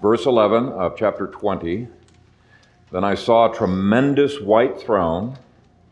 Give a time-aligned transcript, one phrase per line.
[0.00, 1.86] Verse 11 of chapter 20
[2.90, 5.36] Then I saw a tremendous white throne,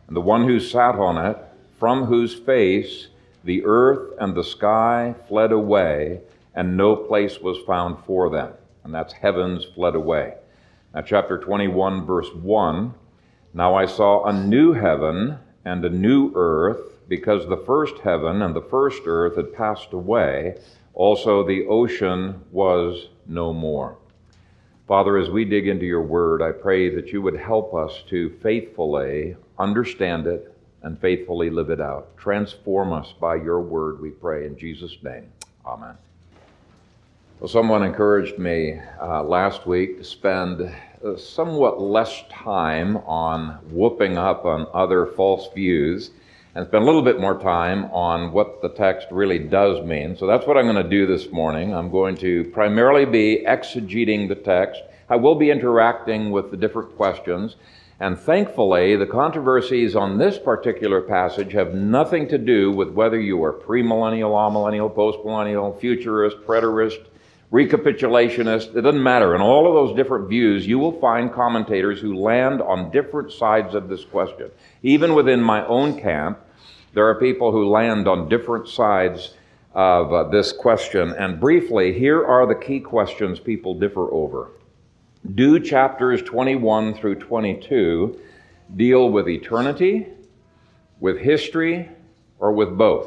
[0.06, 1.36] and the one who sat on it,
[1.78, 3.08] from whose face
[3.44, 6.22] the earth and the sky fled away,
[6.54, 8.54] and no place was found for them.
[8.82, 10.36] And that's heavens fled away.
[10.94, 12.94] Now, chapter 21, verse 1
[13.52, 18.56] Now I saw a new heaven and a new earth, because the first heaven and
[18.56, 20.58] the first earth had passed away.
[20.94, 23.98] Also, the ocean was no more.
[24.88, 28.30] Father, as we dig into your word, I pray that you would help us to
[28.42, 32.16] faithfully understand it and faithfully live it out.
[32.16, 35.30] Transform us by your word, we pray, in Jesus' name.
[35.66, 35.94] Amen.
[37.38, 44.16] Well, someone encouraged me uh, last week to spend uh, somewhat less time on whooping
[44.16, 46.10] up on other false views
[46.54, 50.16] and spend a little bit more time on what the text really does mean.
[50.16, 51.74] So that's what I'm going to do this morning.
[51.74, 54.80] I'm going to primarily be exegeting the text.
[55.08, 57.56] I will be interacting with the different questions.
[58.00, 63.42] And thankfully, the controversies on this particular passage have nothing to do with whether you
[63.42, 67.06] are premillennial, amillennial, postmillennial, futurist, preterist,
[67.52, 68.76] recapitulationist.
[68.76, 69.34] It doesn't matter.
[69.34, 73.74] In all of those different views, you will find commentators who land on different sides
[73.74, 74.50] of this question.
[74.82, 76.38] Even within my own camp,
[76.94, 79.34] there are people who land on different sides
[79.74, 81.10] of uh, this question.
[81.12, 84.50] And briefly, here are the key questions people differ over.
[85.34, 88.18] Do chapters 21 through 22
[88.76, 90.06] deal with eternity,
[91.00, 91.88] with history,
[92.38, 93.06] or with both?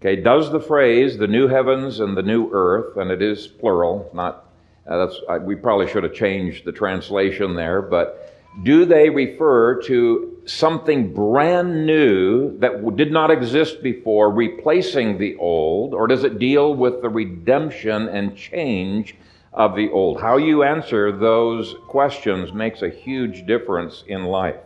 [0.00, 4.10] Okay, does the phrase the new heavens and the new earth, and it is plural,
[4.12, 4.44] not
[4.86, 10.35] uh, that's we probably should have changed the translation there, but do they refer to
[10.46, 16.74] something brand new that did not exist before, replacing the old, or does it deal
[16.74, 19.16] with the redemption and change
[19.52, 20.20] of the old?
[20.20, 24.56] How you answer those questions makes a huge difference in life.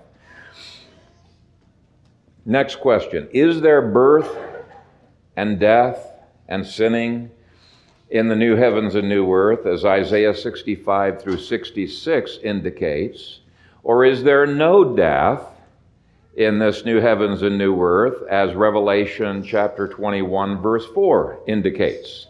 [2.45, 4.39] Next question Is there birth
[5.37, 6.13] and death
[6.49, 7.31] and sinning
[8.11, 13.41] in the new heavens and new earth, as Isaiah 65 through 66 indicates?
[13.83, 15.50] Or is there no death
[16.37, 22.27] in this new heavens and new earth, as Revelation chapter 21, verse 4 indicates?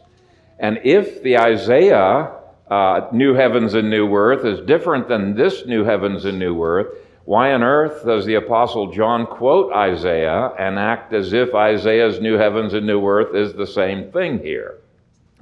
[0.58, 2.32] And if the Isaiah
[2.70, 6.88] uh, new heavens and new earth is different than this new heavens and new earth,
[7.24, 12.36] why on earth does the Apostle John quote Isaiah and act as if Isaiah's new
[12.36, 14.78] heavens and new earth is the same thing here?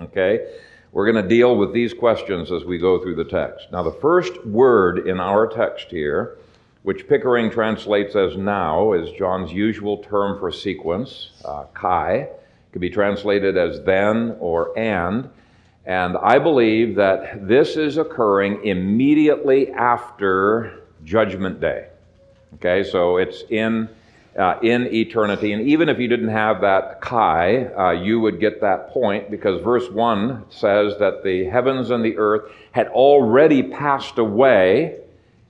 [0.00, 0.54] Okay?
[0.92, 3.68] We're going to deal with these questions as we go through the text.
[3.70, 6.38] Now, the first word in our text here,
[6.82, 12.14] which Pickering translates as now, is John's usual term for sequence, uh, kai.
[12.14, 15.28] It could be translated as then or and.
[15.84, 21.88] And I believe that this is occurring immediately after Judgment Day.
[22.56, 23.88] Okay, so it's in,
[24.38, 25.52] uh, in eternity.
[25.52, 29.62] And even if you didn't have that kai, uh, you would get that point because
[29.62, 35.00] verse 1 says that the heavens and the earth had already passed away.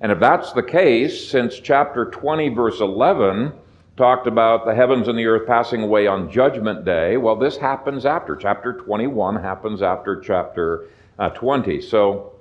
[0.01, 3.53] And if that's the case, since chapter 20, verse 11,
[3.97, 7.17] talked about the heavens and the earth passing away on Judgment Day.
[7.17, 8.37] Well, this happens after.
[8.37, 10.89] Chapter 21 happens after chapter
[11.19, 11.81] uh, 20.
[11.81, 12.33] So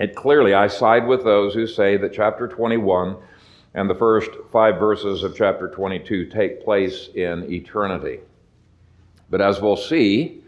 [0.00, 3.16] it clearly, I side with those who say that chapter 21
[3.74, 8.20] and the first five verses of chapter 22 take place in eternity.
[9.30, 10.42] But as we'll see,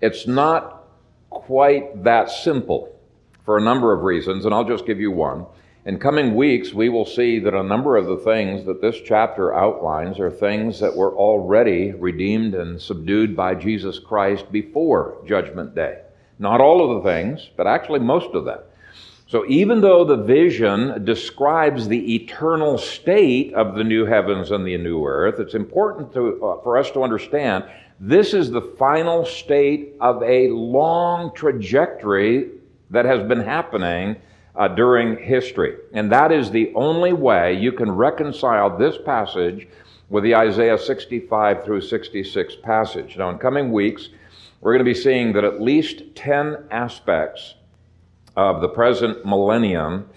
[0.00, 0.84] it's not
[1.30, 2.96] quite that simple
[3.44, 5.46] for a number of reasons, and I'll just give you one.
[5.88, 9.54] In coming weeks, we will see that a number of the things that this chapter
[9.54, 16.02] outlines are things that were already redeemed and subdued by Jesus Christ before Judgment Day.
[16.38, 18.58] Not all of the things, but actually most of them.
[19.28, 24.76] So even though the vision describes the eternal state of the new heavens and the
[24.76, 27.64] new earth, it's important to, uh, for us to understand
[27.98, 32.50] this is the final state of a long trajectory
[32.90, 34.16] that has been happening
[34.58, 35.76] uh, during history.
[35.92, 39.68] And that is the only way you can reconcile this passage
[40.10, 43.16] with the Isaiah 65 through 66 passage.
[43.16, 44.08] Now, in coming weeks,
[44.60, 47.54] we're going to be seeing that at least 10 aspects
[48.36, 50.08] of the present millennium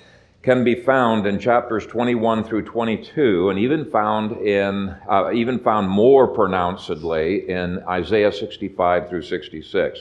[0.42, 5.88] can be found in chapters 21 through 22 and even found in uh, even found
[5.88, 10.00] more pronouncedly in Isaiah 65 through 66.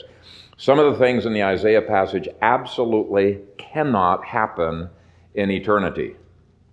[0.61, 4.91] Some of the things in the Isaiah passage absolutely cannot happen
[5.33, 6.15] in eternity,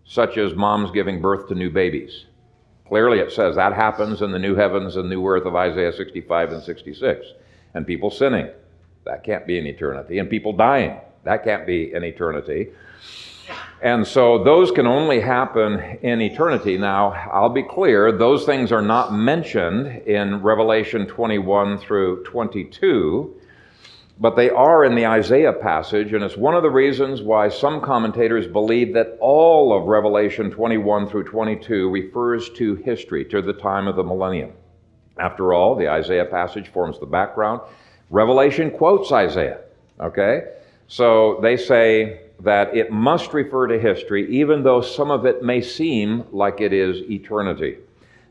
[0.05, 2.27] such as moms giving birth to new babies.
[2.87, 6.53] Clearly, it says that happens in the new heavens and new earth of Isaiah 65
[6.53, 7.29] and 66.
[7.73, 8.51] And people sinning.
[9.07, 10.19] That can't be in eternity.
[10.19, 11.01] And people dying.
[11.25, 12.69] That can't be in eternity.
[13.81, 16.77] And so those can only happen in eternity.
[16.77, 23.38] Now, I'll be clear, those things are not mentioned in Revelation 21 through 22,
[24.21, 27.81] but they are in the Isaiah passage, and it's one of the reasons why some
[27.81, 33.87] commentators believe that all of Revelation 21 through 22 refers to history, to the time
[33.87, 34.53] of the millennium.
[35.19, 37.61] After all, the Isaiah passage forms the background.
[38.11, 39.61] Revelation quotes Isaiah,
[40.01, 40.43] okay?
[40.89, 45.61] So they say, that it must refer to history, even though some of it may
[45.61, 47.79] seem like it is eternity.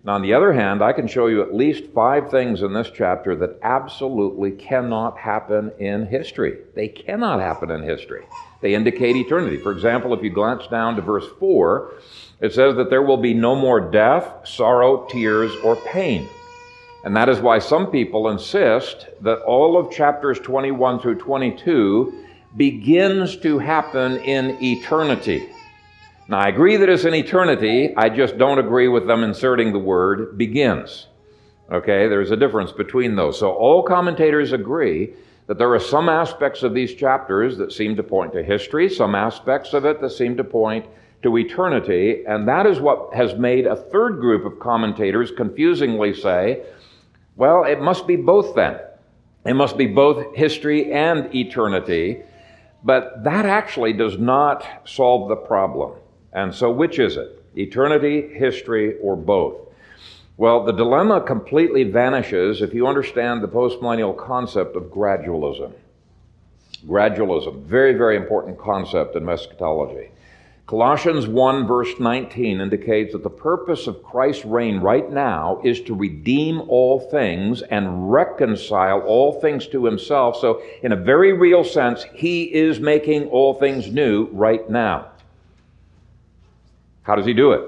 [0.03, 2.89] Now, on the other hand, I can show you at least five things in this
[2.93, 6.59] chapter that absolutely cannot happen in history.
[6.75, 8.25] They cannot happen in history.
[8.61, 9.57] They indicate eternity.
[9.57, 11.93] For example, if you glance down to verse 4,
[12.39, 16.29] it says that there will be no more death, sorrow, tears, or pain.
[17.03, 23.37] And that is why some people insist that all of chapters 21 through 22 begins
[23.37, 25.49] to happen in eternity.
[26.29, 29.79] Now, I agree that it's an eternity, I just don't agree with them inserting the
[29.79, 31.07] word begins.
[31.71, 33.39] Okay, there's a difference between those.
[33.39, 35.13] So, all commentators agree
[35.47, 39.15] that there are some aspects of these chapters that seem to point to history, some
[39.15, 40.85] aspects of it that seem to point
[41.23, 46.63] to eternity, and that is what has made a third group of commentators confusingly say,
[47.37, 48.79] well, it must be both then.
[49.45, 52.23] It must be both history and eternity.
[52.83, 55.93] But that actually does not solve the problem.
[56.37, 57.43] And so, which is it?
[57.55, 59.55] Eternity, history, or both?
[60.37, 65.73] Well, the dilemma completely vanishes if you understand the postmillennial concept of gradualism.
[66.85, 70.11] Gradualism, very, very important concept in eschatology.
[70.67, 75.95] Colossians 1, verse 19, indicates that the purpose of Christ's reign right now is to
[75.95, 80.37] redeem all things and reconcile all things to himself.
[80.39, 85.13] So, in a very real sense, he is making all things new right now.
[87.07, 87.61] How does he do it?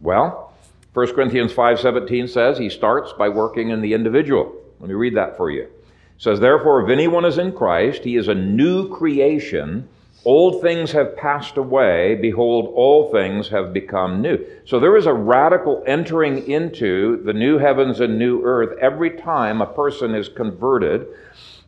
[0.00, 0.52] Well,
[0.92, 4.52] 1 Corinthians 5:17 says he starts by working in the individual.
[4.80, 5.62] Let me read that for you.
[5.62, 5.70] It
[6.18, 9.88] says, "Therefore if anyone is in Christ, he is a new creation."
[10.24, 12.16] Old things have passed away.
[12.16, 14.38] Behold, all things have become new.
[14.64, 19.60] So there is a radical entering into the new heavens and new earth every time
[19.60, 21.06] a person is converted.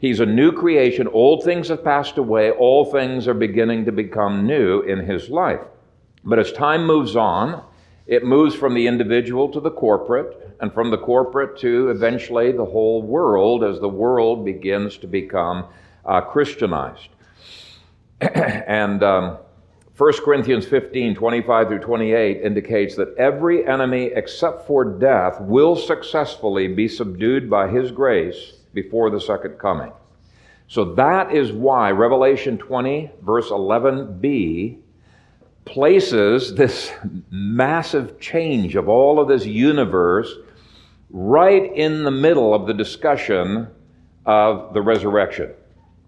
[0.00, 1.06] He's a new creation.
[1.12, 2.50] Old things have passed away.
[2.50, 5.64] All things are beginning to become new in his life.
[6.24, 7.62] But as time moves on,
[8.06, 12.64] it moves from the individual to the corporate, and from the corporate to eventually the
[12.64, 15.66] whole world as the world begins to become
[16.04, 17.08] uh, Christianized.
[18.20, 19.38] and um,
[19.96, 26.66] 1 Corinthians 15, 25 through 28 indicates that every enemy except for death will successfully
[26.68, 29.92] be subdued by his grace before the second coming.
[30.66, 34.78] So that is why Revelation 20, verse 11b,
[35.64, 36.92] places this
[37.30, 40.32] massive change of all of this universe
[41.10, 43.68] right in the middle of the discussion
[44.26, 45.52] of the resurrection.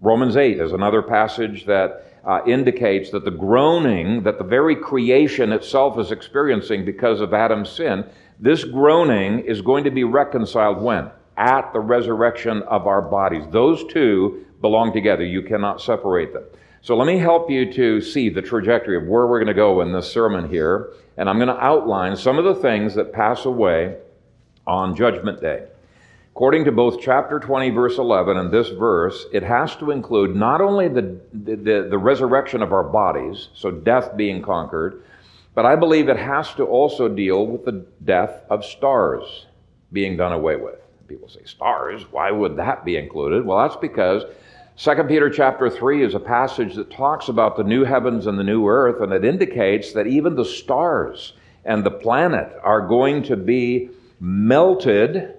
[0.01, 5.53] Romans 8 is another passage that uh, indicates that the groaning that the very creation
[5.53, 8.05] itself is experiencing because of Adam's sin,
[8.39, 11.09] this groaning is going to be reconciled when?
[11.37, 13.45] At the resurrection of our bodies.
[13.51, 15.23] Those two belong together.
[15.23, 16.43] You cannot separate them.
[16.81, 19.81] So let me help you to see the trajectory of where we're going to go
[19.81, 20.93] in this sermon here.
[21.17, 23.97] And I'm going to outline some of the things that pass away
[24.65, 25.65] on Judgment Day.
[26.37, 30.61] According to both chapter 20, verse 11, and this verse, it has to include not
[30.61, 35.01] only the, the, the, resurrection of our bodies, so death being conquered,
[35.55, 39.47] but I believe it has to also deal with the death of stars
[39.91, 40.75] being done away with.
[41.07, 42.03] People say, stars?
[42.11, 43.43] Why would that be included?
[43.43, 44.23] Well, that's because
[44.79, 48.43] 2 Peter chapter 3 is a passage that talks about the new heavens and the
[48.43, 51.33] new earth, and it indicates that even the stars
[51.65, 55.33] and the planet are going to be melted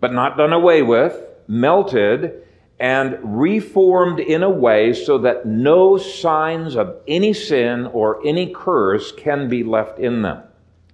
[0.00, 2.42] but not done away with, melted,
[2.80, 9.12] and reformed in a way so that no signs of any sin or any curse
[9.12, 10.42] can be left in them.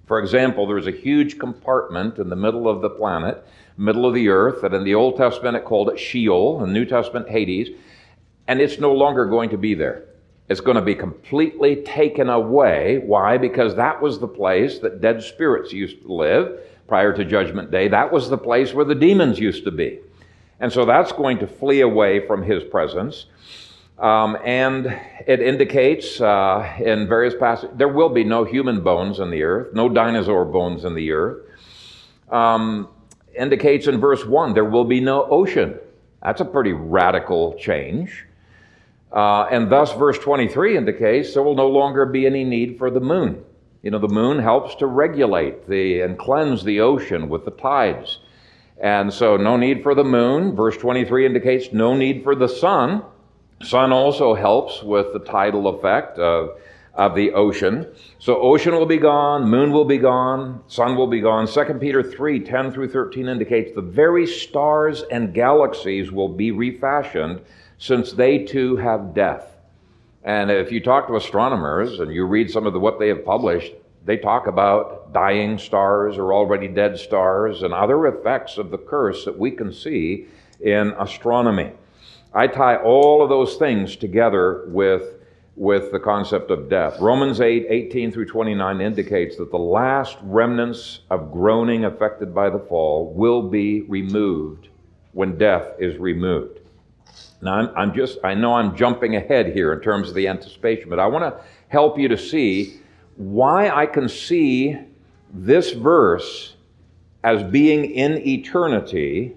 [0.05, 3.43] For example, there's a huge compartment in the middle of the planet,
[3.79, 6.79] middle of the earth, that in the Old Testament it called it Sheol, in the
[6.79, 7.71] New Testament Hades,
[8.47, 10.05] and it's no longer going to be there.
[10.49, 13.03] It's going to be completely taken away.
[13.05, 13.37] Why?
[13.37, 17.89] Because that was the place that dead spirits used to live prior to Judgment Day.
[17.89, 20.01] That was the place where the demons used to be.
[20.59, 23.27] And so that's going to flee away from his presence.
[23.99, 24.87] Um, and
[25.27, 29.75] it indicates uh, in various passages there will be no human bones in the earth,
[29.75, 31.45] no dinosaur bones in the earth.
[32.31, 32.89] Um,
[33.39, 35.79] indicates in verse 1 there will be no ocean.
[36.23, 38.27] That's a pretty radical change.
[39.13, 43.01] Uh, and thus, verse 23 indicates there will no longer be any need for the
[43.01, 43.43] moon.
[43.83, 48.19] You know, the moon helps to regulate the, and cleanse the ocean with the tides.
[48.81, 50.55] And so, no need for the moon.
[50.55, 53.03] Verse 23 indicates no need for the sun.
[53.63, 56.61] Sun also helps with the tidal effect of,
[56.99, 57.87] of the ocean.
[58.19, 61.47] So, ocean will be gone, moon will be gone, sun will be gone.
[61.47, 67.41] 2 Peter 3 10 through 13 indicates the very stars and galaxies will be refashioned
[67.79, 69.55] since they too have death.
[70.25, 73.25] And if you talk to astronomers and you read some of the, what they have
[73.25, 73.73] published,
[74.05, 79.25] they talk about dying stars or already dead stars and other effects of the curse
[79.25, 80.27] that we can see
[80.61, 81.71] in astronomy.
[82.35, 85.18] I tie all of those things together with,
[85.59, 87.01] with the concept of death.
[87.01, 92.61] Romans 8, 18 through 29 indicates that the last remnants of groaning affected by the
[92.61, 94.69] fall will be removed
[95.13, 96.61] when death is removed.
[97.43, 100.89] Now, I'm, I'm just, I know I'm jumping ahead here in terms of the anticipation,
[100.89, 102.81] but I want to help you to see
[103.17, 104.79] why I can see
[105.33, 106.55] this verse
[107.25, 109.35] as being in eternity,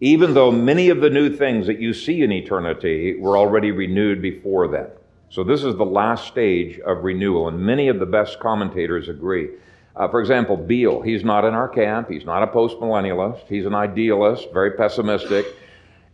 [0.00, 4.22] even though many of the new things that you see in eternity were already renewed
[4.22, 4.88] before then.
[5.32, 9.48] So, this is the last stage of renewal, and many of the best commentators agree.
[9.96, 13.74] Uh, for example, Beale, he's not in our camp, he's not a postmillennialist, he's an
[13.74, 15.46] idealist, very pessimistic.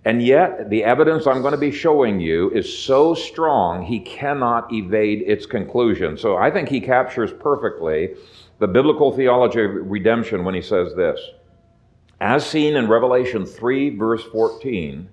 [0.05, 4.73] And yet, the evidence I'm going to be showing you is so strong, he cannot
[4.73, 6.17] evade its conclusion.
[6.17, 8.15] So I think he captures perfectly
[8.61, 11.19] the biblical theology of redemption when he says this.
[12.21, 15.11] As seen in Revelation 3, verse 14,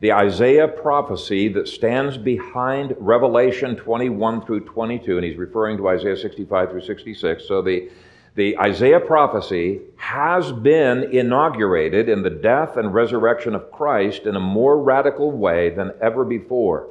[0.00, 6.16] the Isaiah prophecy that stands behind Revelation 21 through 22, and he's referring to Isaiah
[6.16, 7.46] 65 through 66.
[7.46, 7.90] So the
[8.38, 14.40] the Isaiah prophecy has been inaugurated in the death and resurrection of Christ in a
[14.40, 16.86] more radical way than ever before.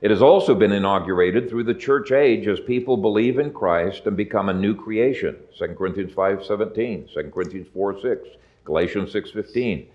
[0.00, 4.16] It has also been inaugurated through the church age as people believe in Christ and
[4.16, 5.36] become a new creation.
[5.56, 8.26] 2 Corinthians 5:17, 2 Corinthians 4:6,
[8.64, 9.86] Galatians 6:15.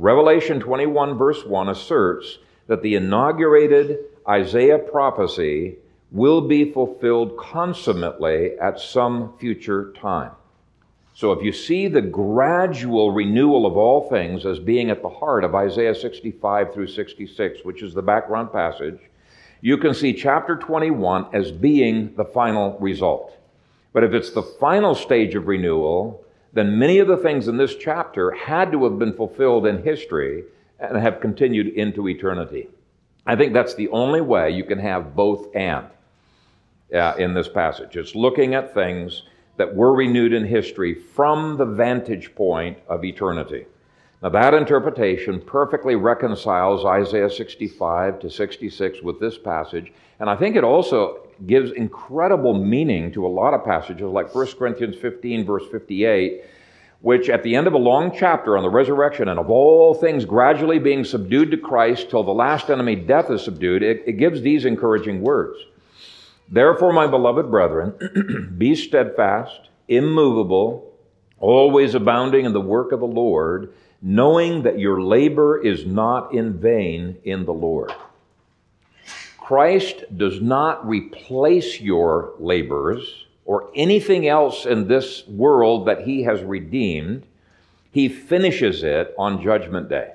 [0.00, 2.38] Revelation 21 verse 1 asserts
[2.68, 5.76] that the inaugurated Isaiah prophecy
[6.10, 10.30] will be fulfilled consummately at some future time.
[11.12, 15.44] So if you see the gradual renewal of all things as being at the heart
[15.44, 18.98] of Isaiah 65 through 66, which is the background passage,
[19.60, 23.36] you can see chapter 21 as being the final result.
[23.92, 27.76] But if it's the final stage of renewal, then many of the things in this
[27.76, 30.44] chapter had to have been fulfilled in history
[30.78, 32.68] and have continued into eternity.
[33.26, 35.86] I think that's the only way you can have both and
[36.92, 37.96] uh, in this passage.
[37.96, 39.22] It's looking at things
[39.56, 43.66] that were renewed in history from the vantage point of eternity.
[44.22, 50.56] Now, that interpretation perfectly reconciles Isaiah 65 to 66 with this passage, and I think
[50.56, 55.62] it also gives incredible meaning to a lot of passages, like 1 Corinthians 15, verse
[55.70, 56.44] 58,
[57.00, 60.26] which at the end of a long chapter on the resurrection and of all things
[60.26, 64.42] gradually being subdued to Christ till the last enemy, death, is subdued, it, it gives
[64.42, 65.58] these encouraging words.
[66.50, 70.92] Therefore, my beloved brethren, be steadfast, immovable,
[71.38, 76.54] always abounding in the work of the Lord, knowing that your labor is not in
[76.54, 77.92] vain in the Lord.
[79.38, 86.42] Christ does not replace your labors or anything else in this world that he has
[86.42, 87.26] redeemed.
[87.90, 90.12] He finishes it on Judgment Day.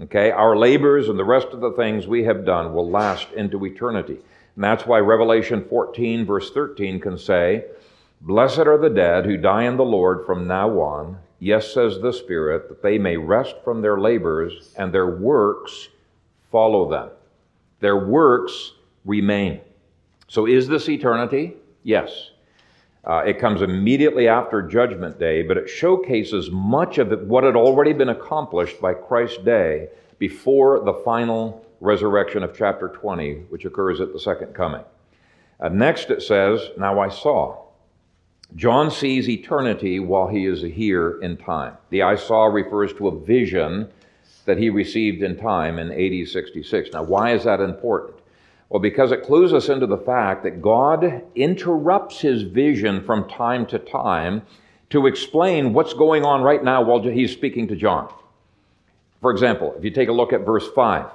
[0.00, 0.30] Okay?
[0.30, 4.18] Our labors and the rest of the things we have done will last into eternity.
[4.54, 7.64] And that's why Revelation 14, verse 13 can say,
[8.20, 11.18] Blessed are the dead who die in the Lord from now on.
[11.44, 15.88] Yes, says the Spirit, that they may rest from their labors and their works
[16.50, 17.10] follow them.
[17.80, 18.72] Their works
[19.04, 19.60] remain.
[20.26, 21.52] So is this eternity?
[21.82, 22.30] Yes.
[23.04, 27.92] Uh, it comes immediately after Judgment Day, but it showcases much of what had already
[27.92, 34.14] been accomplished by Christ's day before the final resurrection of chapter 20, which occurs at
[34.14, 34.84] the second coming.
[35.60, 37.63] Uh, next it says, Now I saw.
[38.56, 41.76] John sees eternity while he is here in time.
[41.90, 43.88] The I saw refers to a vision
[44.44, 46.90] that he received in time in AD 66.
[46.92, 48.18] Now, why is that important?
[48.68, 53.66] Well, because it clues us into the fact that God interrupts his vision from time
[53.66, 54.42] to time
[54.90, 58.12] to explain what's going on right now while he's speaking to John.
[59.20, 61.06] For example, if you take a look at verse 5,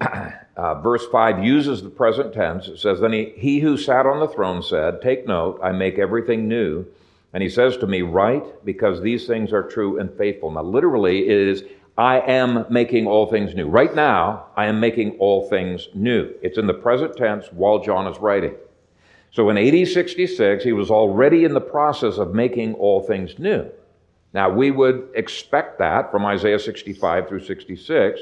[0.56, 2.68] uh, verse 5 uses the present tense.
[2.68, 5.98] It says, Then he, he who sat on the throne said, Take note, I make
[5.98, 6.86] everything new.
[7.32, 10.50] And he says to me, Write, because these things are true and faithful.
[10.50, 11.64] Now, literally, it is,
[11.96, 13.68] I am making all things new.
[13.68, 16.32] Right now, I am making all things new.
[16.42, 18.54] It's in the present tense while John is writing.
[19.30, 23.68] So in AD 66, he was already in the process of making all things new.
[24.32, 28.20] Now, we would expect that from Isaiah 65 through 66.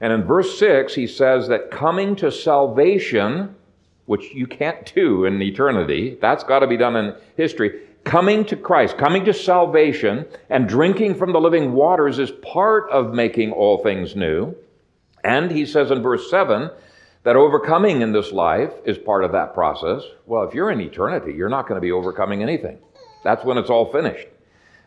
[0.00, 3.54] And in verse 6, he says that coming to salvation,
[4.06, 7.82] which you can't do in eternity, that's got to be done in history.
[8.04, 13.14] Coming to Christ, coming to salvation, and drinking from the living waters is part of
[13.14, 14.54] making all things new.
[15.24, 16.70] And he says in verse 7
[17.24, 20.02] that overcoming in this life is part of that process.
[20.26, 22.78] Well, if you're in eternity, you're not going to be overcoming anything.
[23.24, 24.28] That's when it's all finished.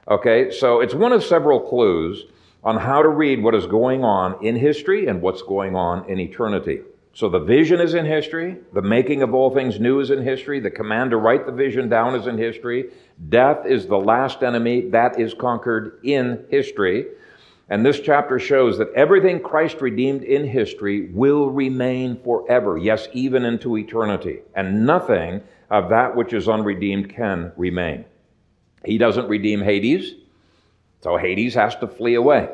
[0.07, 2.23] Okay, so it's one of several clues
[2.63, 6.19] on how to read what is going on in history and what's going on in
[6.19, 6.81] eternity.
[7.13, 10.59] So the vision is in history, the making of all things new is in history,
[10.59, 12.91] the command to write the vision down is in history,
[13.29, 17.07] death is the last enemy that is conquered in history.
[17.69, 23.45] And this chapter shows that everything Christ redeemed in history will remain forever, yes, even
[23.45, 24.39] into eternity.
[24.55, 28.05] And nothing of that which is unredeemed can remain.
[28.85, 30.15] He doesn't redeem Hades,
[31.01, 32.49] so Hades has to flee away.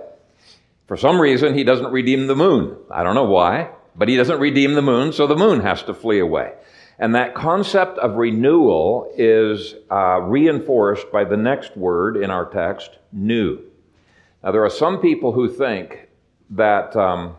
[0.88, 2.78] For some reason, he doesn't redeem the moon.
[2.92, 5.94] I don't know why, but he doesn't redeem the moon, so the moon has to
[5.94, 6.54] flee away.
[7.00, 12.92] And that concept of renewal is uh, reinforced by the next word in our text,
[13.12, 13.60] new.
[14.44, 16.08] Now, there are some people who think
[16.52, 17.36] that um,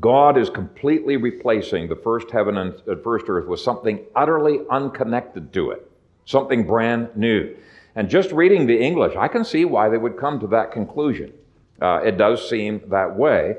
[0.00, 5.52] God is completely replacing the first heaven and uh, first earth with something utterly unconnected
[5.54, 5.90] to it,
[6.24, 7.56] something brand new.
[7.96, 11.32] And just reading the English, I can see why they would come to that conclusion.
[11.80, 13.56] Uh, it does seem that way.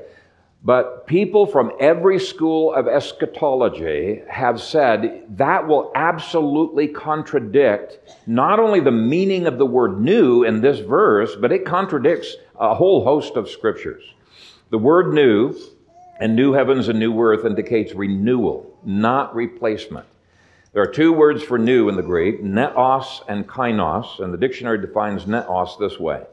[0.63, 8.79] But people from every school of eschatology have said that will absolutely contradict not only
[8.79, 13.35] the meaning of the word new in this verse, but it contradicts a whole host
[13.35, 14.03] of scriptures.
[14.71, 15.55] The word new
[16.19, 20.07] and new heavens and new earth indicates renewal, not replacement.
[20.75, 24.77] There are two words for new in the Greek, neos and kainos, and the dictionary
[24.77, 26.23] defines neos this way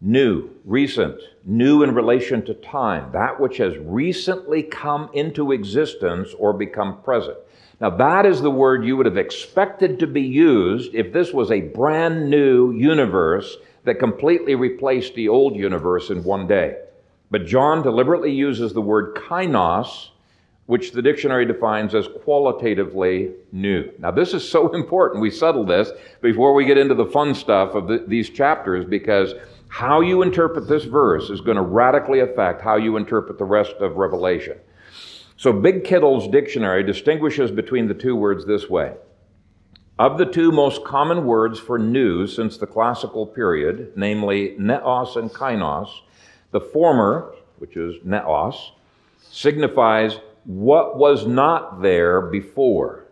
[0.00, 6.52] new, recent, new in relation to time, that which has recently come into existence or
[6.52, 7.36] become present.
[7.80, 11.50] Now, that is the word you would have expected to be used if this was
[11.50, 16.76] a brand new universe that completely replaced the old universe in one day.
[17.32, 20.10] But John deliberately uses the word kainos,
[20.68, 23.90] which the dictionary defines as qualitatively new.
[23.98, 25.22] Now, this is so important.
[25.22, 29.32] We settle this before we get into the fun stuff of the, these chapters because
[29.68, 33.76] how you interpret this verse is going to radically affect how you interpret the rest
[33.80, 34.58] of Revelation.
[35.38, 38.92] So, Big Kittel's dictionary distinguishes between the two words this way.
[39.98, 45.30] Of the two most common words for new since the classical period, namely neos and
[45.30, 45.88] kainos,
[46.50, 48.72] the former, which is neos,
[49.30, 53.04] signifies what was not there before,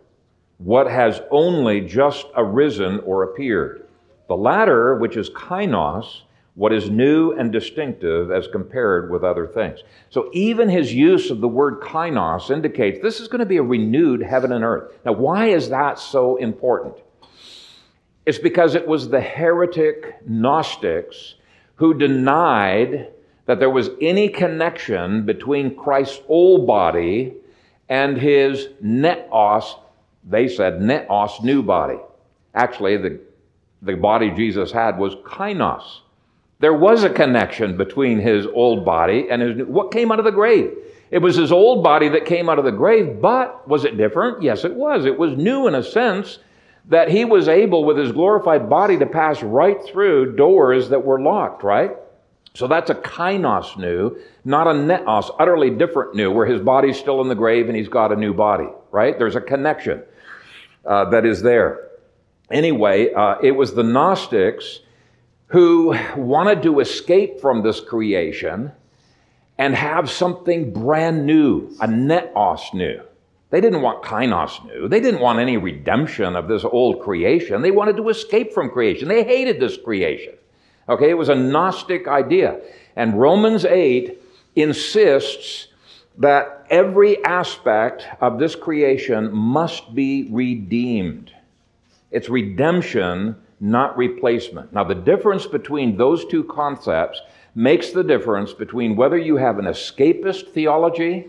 [0.57, 3.87] what has only just arisen or appeared.
[4.27, 6.21] The latter, which is kainos,
[6.55, 9.83] what is new and distinctive as compared with other things.
[10.09, 13.63] So even his use of the word kainos indicates this is going to be a
[13.63, 14.97] renewed heaven and earth.
[15.05, 16.95] Now, why is that so important?
[18.25, 21.35] It's because it was the heretic Gnostics
[21.75, 23.11] who denied
[23.47, 27.33] that there was any connection between Christ's old body
[27.89, 29.79] and his neos,
[30.23, 31.97] they said neos, new body.
[32.53, 33.19] Actually, the,
[33.81, 36.01] the body Jesus had was kainos
[36.59, 39.65] there was a connection between his old body and his new.
[39.65, 40.71] What came out of the grave?
[41.11, 44.41] It was his old body that came out of the grave, but was it different?
[44.41, 45.05] Yes, it was.
[45.05, 46.39] It was new in a sense
[46.89, 51.21] that he was able, with his glorified body, to pass right through doors that were
[51.21, 51.91] locked, right?
[52.57, 57.21] So that's a kainos new, not a neos, utterly different new, where his body's still
[57.21, 59.15] in the grave and he's got a new body, right?
[59.15, 60.01] There's a connection
[60.83, 61.89] uh, that is there.
[62.49, 64.79] Anyway, uh, it was the Gnostics
[65.49, 68.71] who wanted to escape from this creation
[69.59, 73.03] and have something brand new, a neos new.
[73.51, 74.87] They didn't want kainos new.
[74.87, 77.61] They didn't want any redemption of this old creation.
[77.61, 79.09] They wanted to escape from creation.
[79.09, 80.33] They hated this creation.
[80.89, 82.59] Okay, it was a Gnostic idea.
[82.95, 84.21] And Romans 8
[84.55, 85.67] insists
[86.17, 91.31] that every aspect of this creation must be redeemed.
[92.11, 94.71] It's redemption not replacement.
[94.71, 97.21] Now, the difference between those two concepts
[97.55, 101.27] makes the difference between whether you have an escapist theology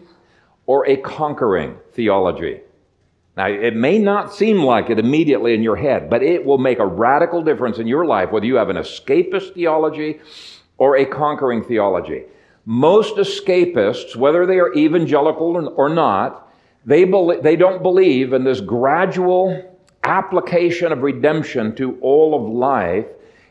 [0.66, 2.60] or a conquering theology.
[3.38, 6.80] Now, it may not seem like it immediately in your head, but it will make
[6.80, 10.18] a radical difference in your life whether you have an escapist theology
[10.76, 12.24] or a conquering theology.
[12.66, 16.52] Most escapists, whether they are evangelical or not,
[16.84, 23.06] they, be- they don't believe in this gradual application of redemption to all of life.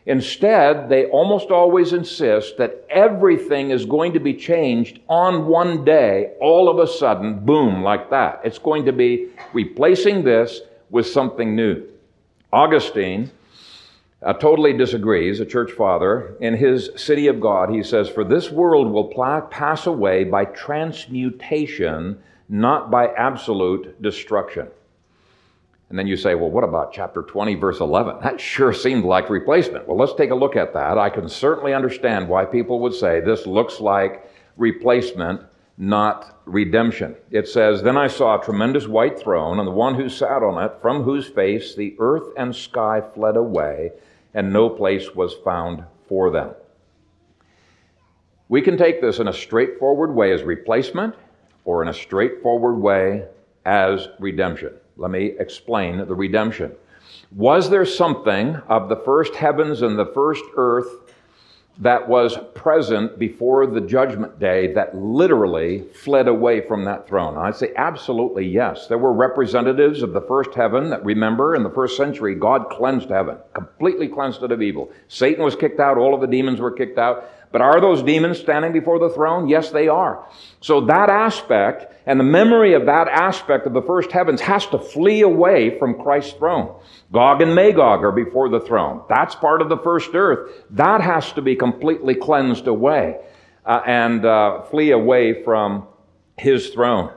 [0.08, 6.32] Instead, they almost always insist that everything is going to be changed on one day,
[6.40, 8.40] all of a sudden, boom, like that.
[8.42, 11.86] It's going to be replacing this with something new.
[12.50, 13.30] Augustine
[14.22, 16.38] uh, totally disagrees, a church father.
[16.40, 20.46] In his City of God, he says, For this world will pla- pass away by
[20.46, 22.18] transmutation,
[22.48, 24.68] not by absolute destruction.
[25.90, 28.16] And then you say, well, what about chapter 20, verse 11?
[28.22, 29.88] That sure seemed like replacement.
[29.88, 30.98] Well, let's take a look at that.
[30.98, 35.42] I can certainly understand why people would say this looks like replacement,
[35.78, 37.16] not redemption.
[37.30, 40.62] It says, Then I saw a tremendous white throne, and the one who sat on
[40.62, 43.92] it, from whose face the earth and sky fled away,
[44.34, 46.50] and no place was found for them.
[48.50, 51.14] We can take this in a straightforward way as replacement,
[51.64, 53.24] or in a straightforward way
[53.64, 54.72] as redemption.
[54.98, 56.72] Let me explain the redemption.
[57.30, 60.88] Was there something of the first heavens and the first earth
[61.80, 67.38] that was present before the judgment day that literally fled away from that throne?
[67.38, 68.88] I'd say absolutely yes.
[68.88, 73.10] There were representatives of the first heaven that remember in the first century, God cleansed
[73.10, 74.90] heaven, completely cleansed it of evil.
[75.06, 77.30] Satan was kicked out, all of the demons were kicked out.
[77.50, 79.48] But are those demons standing before the throne?
[79.48, 80.26] Yes, they are.
[80.60, 84.78] So that aspect and the memory of that aspect of the first heavens has to
[84.78, 86.74] flee away from Christ's throne.
[87.12, 89.02] Gog and Magog are before the throne.
[89.08, 90.64] That's part of the first earth.
[90.70, 93.20] That has to be completely cleansed away
[93.64, 95.86] uh, and uh, flee away from
[96.38, 97.12] his throne.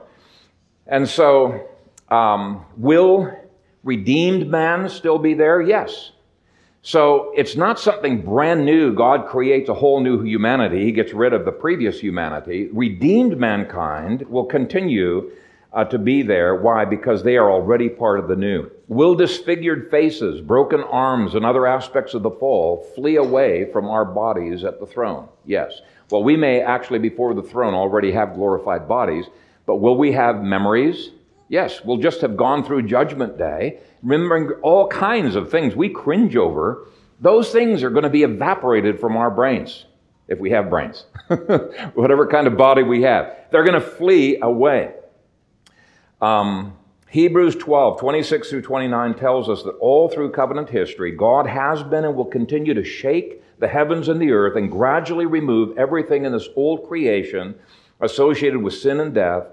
[0.86, 1.68] And so,
[2.08, 3.34] um, will
[3.82, 5.60] redeemed man still be there?
[5.60, 6.12] Yes.
[6.84, 8.92] So it's not something brand new.
[8.92, 10.84] God creates a whole new humanity.
[10.84, 12.70] He gets rid of the previous humanity.
[12.72, 15.30] Redeemed mankind will continue
[15.72, 16.56] uh, to be there.
[16.56, 16.84] Why?
[16.84, 18.68] Because they are already part of the new.
[18.88, 24.04] Will disfigured faces, broken arms, and other aspects of the fall flee away from our
[24.04, 25.28] bodies at the throne?
[25.46, 25.80] Yes.
[26.10, 29.26] Well, we may actually, before the throne, already have glorified bodies,
[29.66, 31.10] but will we have memories?
[31.52, 36.34] Yes, we'll just have gone through Judgment Day, remembering all kinds of things we cringe
[36.34, 36.88] over.
[37.20, 39.84] Those things are going to be evaporated from our brains,
[40.28, 41.04] if we have brains,
[41.92, 43.36] whatever kind of body we have.
[43.50, 44.94] They're going to flee away.
[46.22, 46.74] Um,
[47.10, 52.06] Hebrews 12, 26 through 29 tells us that all through covenant history, God has been
[52.06, 56.32] and will continue to shake the heavens and the earth and gradually remove everything in
[56.32, 57.54] this old creation
[58.00, 59.48] associated with sin and death.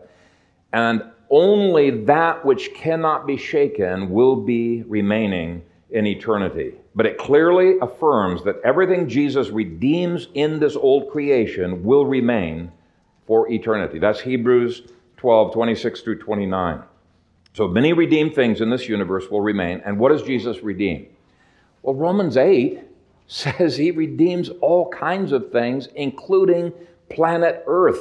[0.72, 6.74] And only that which cannot be shaken will be remaining in eternity.
[6.96, 12.72] But it clearly affirms that everything Jesus redeems in this old creation will remain
[13.26, 14.00] for eternity.
[14.00, 14.84] That's Hebrews
[15.18, 16.84] 12, 26 through 29.
[17.54, 19.82] So many redeemed things in this universe will remain.
[19.86, 21.08] And what does Jesus redeem?
[21.82, 22.80] Well, Romans 8
[23.28, 26.74] says he redeems all kinds of things, including
[27.10, 28.00] planet Earth.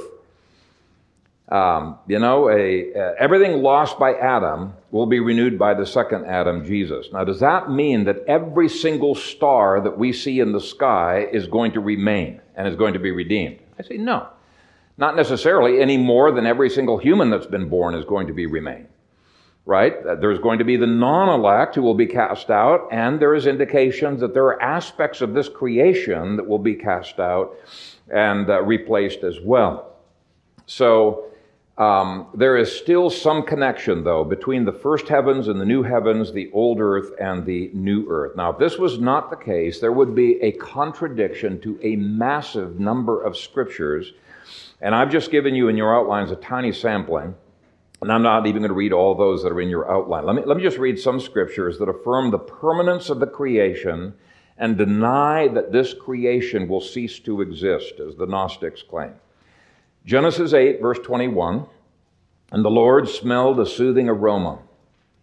[1.50, 6.64] Um, you know, a, everything lost by Adam will be renewed by the second Adam,
[6.64, 7.08] Jesus.
[7.10, 11.46] Now, does that mean that every single star that we see in the sky is
[11.46, 13.60] going to remain and is going to be redeemed?
[13.78, 14.28] I say no.
[14.98, 18.46] Not necessarily any more than every single human that's been born is going to be
[18.46, 18.88] remain.
[19.64, 19.94] Right?
[20.04, 23.46] Uh, there's going to be the non-elect who will be cast out, and there is
[23.46, 27.54] indications that there are aspects of this creation that will be cast out
[28.10, 29.94] and uh, replaced as well.
[30.66, 31.26] So,
[31.78, 36.32] um, there is still some connection, though, between the first heavens and the new heavens,
[36.32, 38.36] the old earth and the new earth.
[38.36, 42.80] Now, if this was not the case, there would be a contradiction to a massive
[42.80, 44.12] number of scriptures.
[44.80, 47.36] And I've just given you in your outlines a tiny sampling.
[48.02, 50.26] And I'm not even going to read all those that are in your outline.
[50.26, 54.14] Let me, let me just read some scriptures that affirm the permanence of the creation
[54.56, 59.14] and deny that this creation will cease to exist, as the Gnostics claim.
[60.08, 61.66] Genesis 8, verse 21
[62.50, 64.60] And the Lord smelled a soothing aroma.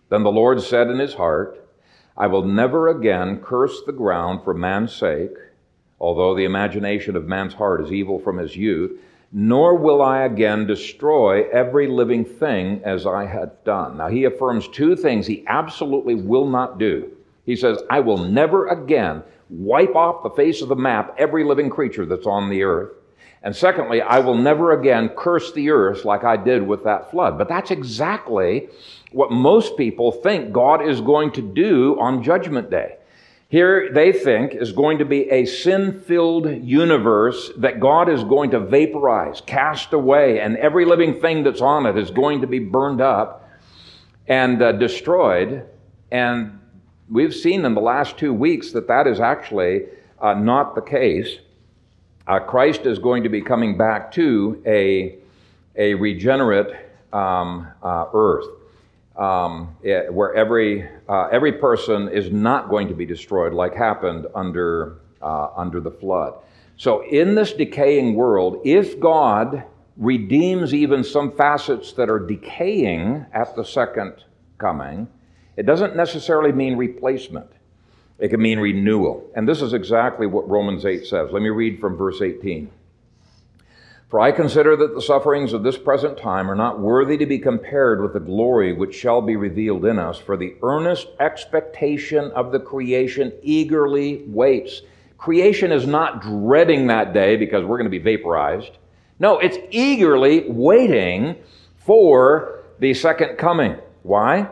[0.10, 1.67] Then the Lord said in his heart,
[2.15, 5.34] I will never again curse the ground for man's sake,
[6.00, 8.91] although the imagination of man's heart is evil from his youth,
[9.32, 13.98] nor will I again destroy every living thing as I had done.
[13.98, 17.12] Now, he affirms two things he absolutely will not do.
[17.43, 21.71] He says, I will never again wipe off the face of the map every living
[21.71, 22.91] creature that's on the earth.
[23.46, 27.38] And secondly, I will never again curse the earth like I did with that flood.
[27.38, 28.70] But that's exactly
[29.12, 32.98] what most people think God is going to do on Judgment Day.
[33.48, 38.50] Here, they think, is going to be a sin filled universe that God is going
[38.50, 42.58] to vaporize, cast away, and every living thing that's on it is going to be
[42.58, 43.48] burned up
[44.28, 45.68] and uh, destroyed.
[46.12, 46.60] And
[47.08, 49.84] we've seen in the last two weeks that that is actually
[50.20, 51.38] uh, not the case.
[52.28, 55.18] Uh, Christ is going to be coming back to a,
[55.76, 56.76] a regenerate
[57.14, 58.48] um, uh, earth
[59.16, 64.26] um, it, where every, uh, every person is not going to be destroyed like happened
[64.34, 66.34] under, uh, under the flood.
[66.78, 69.64] So, in this decaying world, if God
[69.96, 74.26] redeems even some facets that are decaying at the second
[74.58, 75.08] coming,
[75.56, 77.50] it doesn't necessarily mean replacement.
[78.17, 79.30] It can mean renewal.
[79.36, 81.32] And this is exactly what Romans 8 says.
[81.32, 82.69] Let me read from verse 18.
[84.10, 87.39] For I consider that the sufferings of this present time are not worthy to be
[87.39, 92.51] compared with the glory which shall be revealed in us, for the earnest expectation of
[92.51, 94.84] the creation eagerly waits.
[95.17, 98.78] Creation is not dreading that day because we're going to be vaporized.
[99.19, 101.36] No, it's eagerly waiting
[101.78, 103.75] for the second coming.
[104.04, 104.41] Why?
[104.41, 104.49] It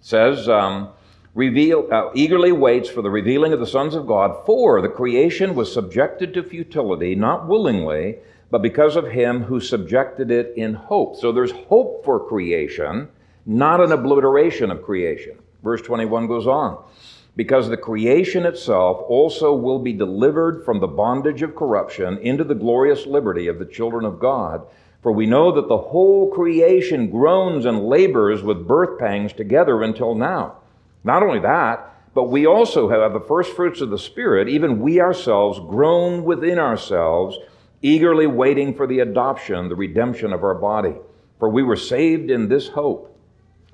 [0.00, 0.90] says, um,
[1.34, 5.54] reveal, uh, eagerly waits for the revealing of the sons of God, for the creation
[5.54, 8.16] was subjected to futility, not willingly
[8.50, 11.16] but because of him who subjected it in hope.
[11.16, 13.08] So there's hope for creation,
[13.46, 15.38] not an obliteration of creation.
[15.62, 16.82] Verse 21 goes on.
[17.36, 22.56] Because the creation itself also will be delivered from the bondage of corruption into the
[22.56, 24.66] glorious liberty of the children of God.
[25.00, 30.14] For we know that the whole creation groans and labors with birth pangs together until
[30.14, 30.56] now.
[31.04, 35.00] Not only that, but we also have the first fruits of the Spirit, even we
[35.00, 37.38] ourselves groan within ourselves
[37.82, 40.94] eagerly waiting for the adoption, the redemption of our body.
[41.38, 43.16] For we were saved in this hope.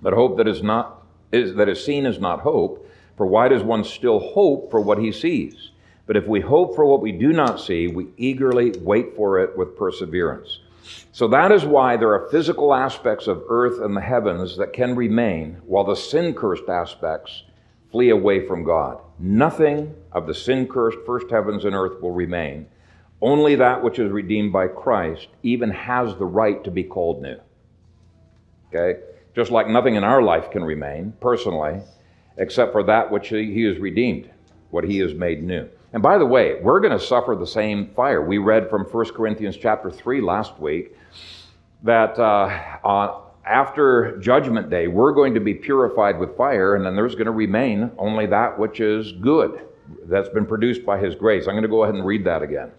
[0.00, 2.88] But hope that is not is that is seen is not hope.
[3.16, 5.70] For why does one still hope for what he sees?
[6.06, 9.56] But if we hope for what we do not see, we eagerly wait for it
[9.56, 10.60] with perseverance.
[11.12, 14.94] So that is why there are physical aspects of earth and the heavens that can
[14.94, 17.44] remain, while the sin cursed aspects
[17.90, 19.00] flee away from God.
[19.18, 22.66] Nothing of the sin cursed first heavens and earth will remain
[23.20, 27.38] only that which is redeemed by Christ even has the right to be called new.
[28.68, 29.00] Okay?
[29.34, 31.80] Just like nothing in our life can remain, personally,
[32.36, 34.30] except for that which he has redeemed,
[34.70, 35.68] what he has made new.
[35.92, 38.20] And by the way, we're going to suffer the same fire.
[38.22, 40.96] We read from 1 Corinthians chapter 3 last week
[41.82, 47.14] that uh, after Judgment Day, we're going to be purified with fire, and then there's
[47.14, 49.60] going to remain only that which is good
[50.04, 51.46] that's been produced by His grace.
[51.46, 52.72] I'm going to go ahead and read that again.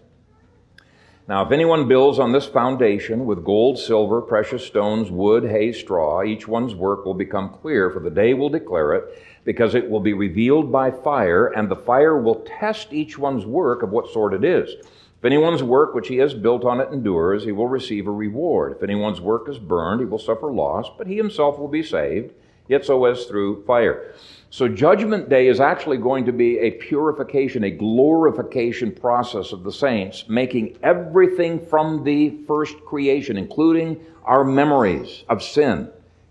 [1.26, 6.22] Now, if anyone builds on this foundation with gold, silver, precious stones, wood, hay, straw,
[6.22, 10.00] each one's work will become clear, for the day will declare it, because it will
[10.00, 14.34] be revealed by fire, and the fire will test each one's work of what sort
[14.34, 14.70] it is.
[15.18, 18.76] If anyone's work which he has built on it endures, he will receive a reward.
[18.76, 22.32] If anyone's work is burned, he will suffer loss, but he himself will be saved,
[22.68, 24.14] yet so as through fire.
[24.50, 29.72] So, Judgment Day is actually going to be a purification, a glorification process of the
[29.72, 35.90] saints, making everything from the first creation, including our memories of sin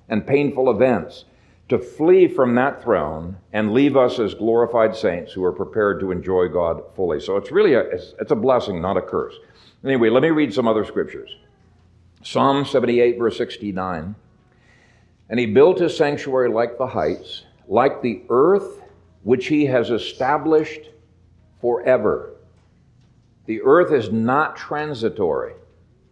[0.09, 1.25] and painful events,
[1.69, 6.11] to flee from that throne and leave us as glorified saints who are prepared to
[6.11, 7.19] enjoy God fully.
[7.19, 9.35] So, it's really a, it's, it's a blessing, not a curse.
[9.83, 11.35] Anyway, let me read some other scriptures.
[12.23, 14.15] Psalm 78, verse 69.
[15.29, 18.81] And he built his sanctuary like the heights like the earth
[19.23, 20.89] which he has established
[21.59, 22.33] forever.
[23.45, 25.53] The earth is not transitory,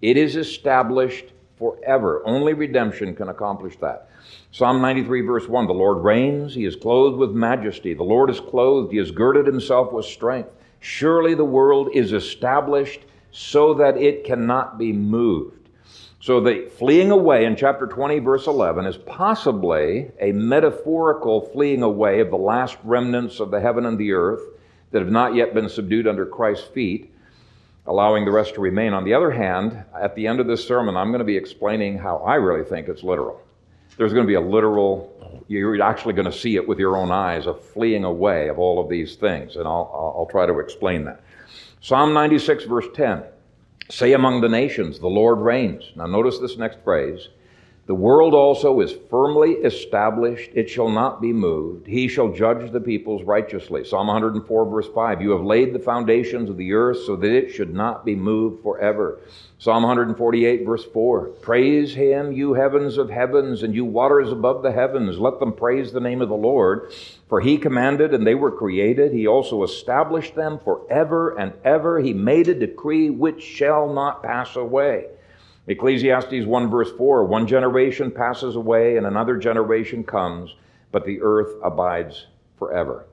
[0.02, 2.22] it is established forever.
[2.26, 4.10] Only redemption can accomplish that.
[4.52, 7.94] Psalm 93, verse 1 The Lord reigns, he is clothed with majesty.
[7.94, 10.50] The Lord is clothed, he has girded himself with strength.
[10.80, 15.70] Surely the world is established so that it cannot be moved.
[16.22, 22.20] So the fleeing away in chapter 20, verse 11, is possibly a metaphorical fleeing away
[22.20, 24.42] of the last remnants of the heaven and the earth
[24.92, 27.14] that have not yet been subdued under Christ's feet,
[27.86, 28.94] allowing the rest to remain.
[28.94, 31.98] On the other hand, at the end of this sermon, I'm going to be explaining
[31.98, 33.42] how I really think it's literal.
[33.98, 37.12] There's going to be a literal, you're actually going to see it with your own
[37.12, 41.06] eyes, a fleeing away of all of these things, and I'll, I'll try to explain
[41.06, 41.22] that.
[41.82, 43.24] Psalm 96, verse 10.
[43.90, 45.92] Say among the nations, the Lord reigns.
[45.96, 47.30] Now, notice this next phrase
[47.88, 51.86] The world also is firmly established, it shall not be moved.
[51.86, 53.86] He shall judge the peoples righteously.
[53.86, 55.22] Psalm 104, verse 5.
[55.22, 58.64] You have laid the foundations of the earth so that it should not be moved
[58.64, 59.20] forever.
[59.60, 61.26] Psalm 148, verse 4.
[61.44, 65.20] Praise him, you heavens of heavens, and you waters above the heavens.
[65.20, 66.92] Let them praise the name of the Lord.
[67.30, 69.14] For he commanded, and they were created.
[69.14, 72.00] He also established them forever and ever.
[72.00, 75.06] He made a decree which shall not pass away.
[75.68, 80.56] Ecclesiastes 1 verse 4 One generation passes away and another generation comes,
[80.92, 83.06] but the earth abides forever.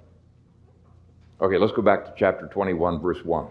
[1.41, 3.49] Okay, let's go back to chapter 21, verse 1.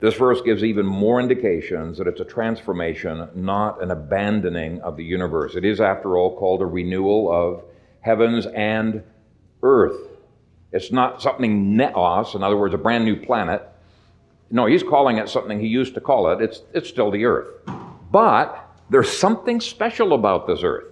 [0.00, 5.04] This verse gives even more indications that it's a transformation, not an abandoning of the
[5.04, 5.54] universe.
[5.56, 7.64] It is, after all, called a renewal of
[8.00, 9.02] heavens and
[9.62, 9.98] earth.
[10.72, 13.66] It's not something neos, in other words, a brand new planet.
[14.50, 16.40] No, he's calling it something he used to call it.
[16.40, 17.48] It's, it's still the earth.
[18.10, 20.86] But there's something special about this earth.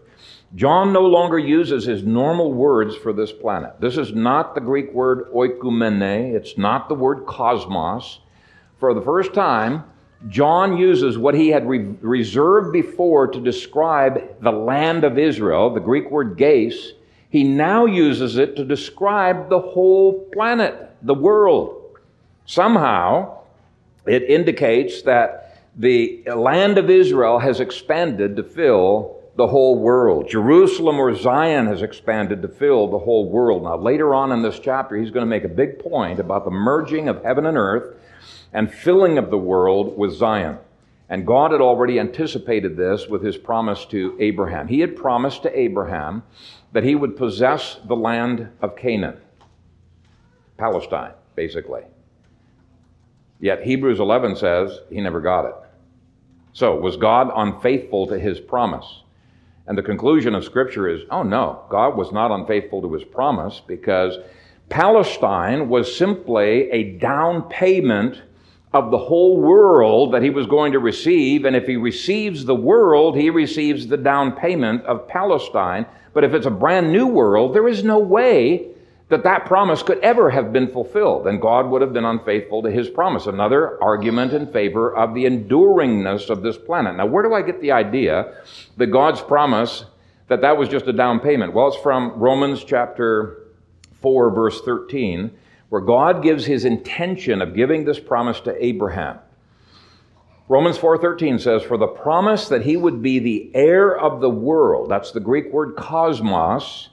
[0.54, 3.80] John no longer uses his normal words for this planet.
[3.80, 8.20] This is not the Greek word oikumene, it's not the word cosmos.
[8.78, 9.84] For the first time,
[10.28, 15.80] John uses what he had re- reserved before to describe the land of Israel, the
[15.80, 16.92] Greek word gais.
[17.30, 21.98] He now uses it to describe the whole planet, the world.
[22.46, 23.40] Somehow,
[24.08, 30.28] it indicates that the land of Israel has expanded to fill the whole world.
[30.28, 33.62] Jerusalem or Zion has expanded to fill the whole world.
[33.62, 36.50] Now, later on in this chapter, he's going to make a big point about the
[36.50, 37.96] merging of heaven and earth
[38.52, 40.58] and filling of the world with Zion.
[41.08, 44.66] And God had already anticipated this with his promise to Abraham.
[44.66, 46.24] He had promised to Abraham
[46.72, 49.18] that he would possess the land of Canaan,
[50.56, 51.82] Palestine, basically.
[53.40, 55.54] Yet Hebrews 11 says he never got it.
[56.52, 59.02] So, was God unfaithful to his promise?
[59.66, 63.60] And the conclusion of Scripture is oh no, God was not unfaithful to his promise
[63.66, 64.16] because
[64.68, 68.22] Palestine was simply a down payment
[68.72, 71.44] of the whole world that he was going to receive.
[71.44, 75.86] And if he receives the world, he receives the down payment of Palestine.
[76.12, 78.68] But if it's a brand new world, there is no way
[79.08, 82.70] that that promise could ever have been fulfilled, and God would have been unfaithful to
[82.70, 83.26] his promise.
[83.26, 86.96] Another argument in favor of the enduringness of this planet.
[86.96, 88.34] Now, where do I get the idea
[88.76, 89.86] that God's promise
[90.28, 91.54] that that was just a down payment?
[91.54, 93.44] Well, it's from Romans chapter
[94.02, 95.30] 4, verse 13,
[95.70, 99.20] where God gives his intention of giving this promise to Abraham.
[100.50, 104.88] Romans 4:13 says for the promise that he would be the heir of the world
[104.88, 106.88] that's the Greek word cosmos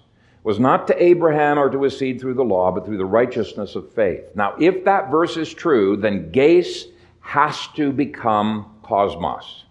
[0.45, 3.73] was not to Abraham or to his seed through the law, but through the righteousness
[3.73, 4.23] of faith.
[4.35, 6.85] Now, if that verse is true, then Gais
[7.21, 9.63] has to become cosmos,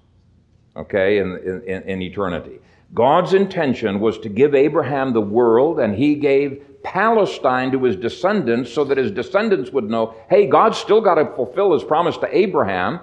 [0.77, 2.59] okay, in, in, in eternity.
[2.93, 8.73] God's intention was to give Abraham the world, and he gave Palestine to his descendants
[8.73, 12.37] so that his descendants would know hey, God's still got to fulfill his promise to
[12.37, 12.99] Abraham,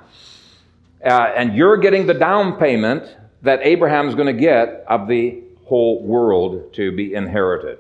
[1.05, 6.03] uh, and you're getting the down payment that Abraham's going to get of the whole
[6.03, 7.77] world to be inherited.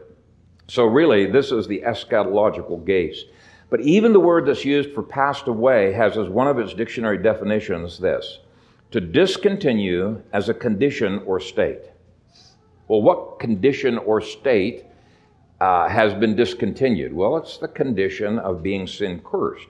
[0.69, 3.25] So, really, this is the eschatological Gais.
[3.69, 7.17] But even the word that's used for passed away has as one of its dictionary
[7.17, 8.39] definitions this
[8.91, 11.81] to discontinue as a condition or state.
[12.87, 14.85] Well, what condition or state
[15.59, 17.11] uh, has been discontinued?
[17.11, 19.67] Well, it's the condition of being sin cursed.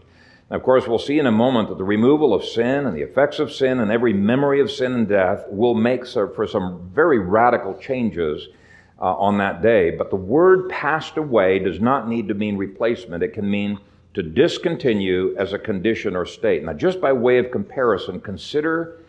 [0.51, 3.39] Of course, we'll see in a moment that the removal of sin and the effects
[3.39, 7.73] of sin and every memory of sin and death will make for some very radical
[7.75, 8.49] changes
[8.99, 9.91] uh, on that day.
[9.91, 13.79] But the word passed away does not need to mean replacement, it can mean
[14.13, 16.65] to discontinue as a condition or state.
[16.65, 18.99] Now, just by way of comparison, consider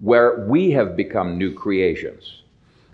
[0.00, 2.44] where we have become new creations.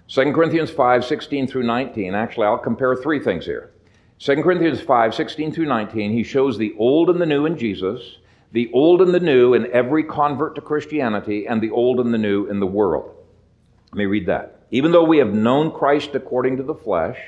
[0.08, 2.12] 2 Corinthians 5 16 through 19.
[2.12, 3.70] Actually, I'll compare three things here.
[4.18, 8.18] 2 Corinthians 5, 16 through 19, he shows the old and the new in Jesus,
[8.52, 12.18] the old and the new in every convert to Christianity, and the old and the
[12.18, 13.12] new in the world.
[13.92, 14.62] Let me read that.
[14.70, 17.18] Even though we have known Christ according to the flesh,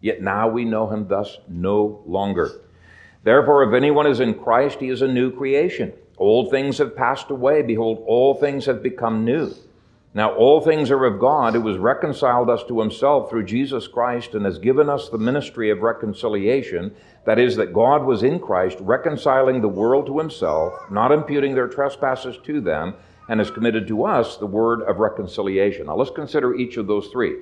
[0.00, 2.62] yet now we know him thus no longer.
[3.22, 5.92] Therefore, if anyone is in Christ, he is a new creation.
[6.16, 7.62] Old things have passed away.
[7.62, 9.54] Behold, all things have become new.
[10.12, 14.34] Now, all things are of God, who has reconciled us to himself through Jesus Christ
[14.34, 16.92] and has given us the ministry of reconciliation.
[17.26, 21.68] That is, that God was in Christ, reconciling the world to himself, not imputing their
[21.68, 22.94] trespasses to them,
[23.28, 25.86] and has committed to us the word of reconciliation.
[25.86, 27.36] Now, let's consider each of those three.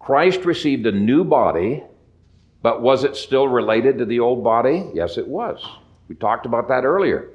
[0.00, 1.84] Christ received a new body,
[2.62, 4.90] but was it still related to the old body?
[4.92, 5.64] Yes, it was.
[6.08, 7.30] We talked about that earlier.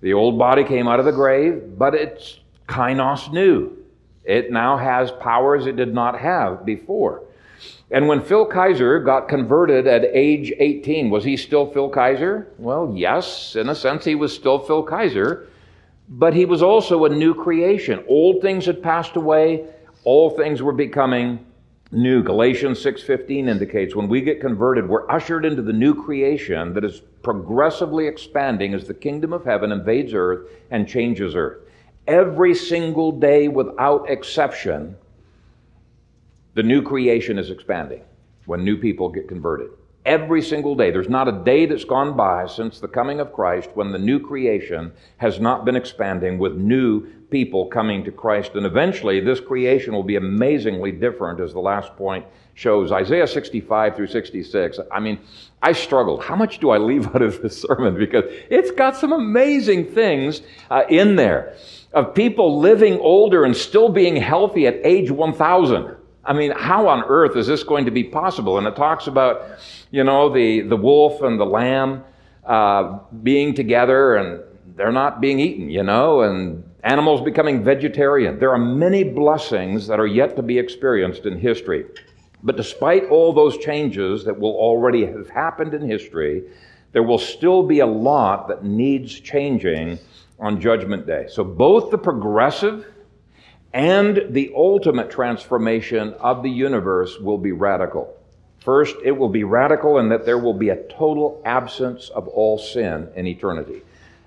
[0.00, 3.76] The old body came out of the grave, but it's kainos new.
[4.24, 7.22] It now has powers it did not have before.
[7.90, 12.46] And when Phil Kayser got converted at age 18, was he still Phil Kayser?
[12.58, 15.46] Well, yes, in a sense, he was still Phil Kayser,
[16.08, 18.04] but he was also a new creation.
[18.06, 19.64] Old things had passed away,
[20.04, 21.44] all things were becoming
[21.90, 22.22] new.
[22.22, 27.00] Galatians 6:15 indicates when we get converted, we're ushered into the new creation that is
[27.22, 31.60] progressively expanding as the kingdom of heaven invades earth and changes earth.
[32.08, 34.96] Every single day without exception,
[36.54, 38.02] the new creation is expanding
[38.46, 39.68] when new people get converted.
[40.06, 40.90] Every single day.
[40.90, 44.18] There's not a day that's gone by since the coming of Christ when the new
[44.18, 48.54] creation has not been expanding with new people coming to Christ.
[48.54, 52.90] And eventually, this creation will be amazingly different, as the last point shows.
[52.90, 54.80] Isaiah 65 through 66.
[54.90, 55.20] I mean,
[55.62, 56.24] I struggled.
[56.24, 57.98] How much do I leave out of this sermon?
[57.98, 60.40] Because it's got some amazing things
[60.70, 61.54] uh, in there
[61.92, 65.96] of people living older and still being healthy at age 1000.
[66.24, 68.58] I mean, how on earth is this going to be possible?
[68.58, 69.42] And it talks about,
[69.90, 72.04] you know, the, the wolf and the lamb
[72.44, 74.42] uh, being together and
[74.76, 78.38] they're not being eaten, you know, and animals becoming vegetarian.
[78.38, 81.86] There are many blessings that are yet to be experienced in history.
[82.42, 86.44] But despite all those changes that will already have happened in history,
[86.92, 89.98] there will still be a lot that needs changing
[90.38, 91.26] on Judgment Day.
[91.28, 92.86] So both the progressive
[93.72, 98.14] and the ultimate transformation of the universe will be radical.
[98.60, 102.58] First, it will be radical in that there will be a total absence of all
[102.58, 103.82] sin in eternity.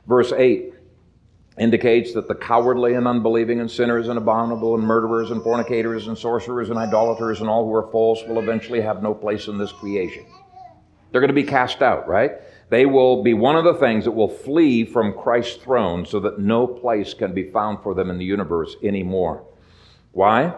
[0.08, 0.74] Verse 8
[1.58, 6.18] indicates that the cowardly and unbelieving and sinners and abominable and murderers and fornicators and
[6.18, 9.72] sorcerers and idolaters and all who are false will eventually have no place in this
[9.72, 10.26] creation.
[11.12, 12.32] They're going to be cast out, right?
[12.72, 16.40] They will be one of the things that will flee from Christ's throne so that
[16.40, 19.44] no place can be found for them in the universe anymore.
[20.14, 20.56] Why?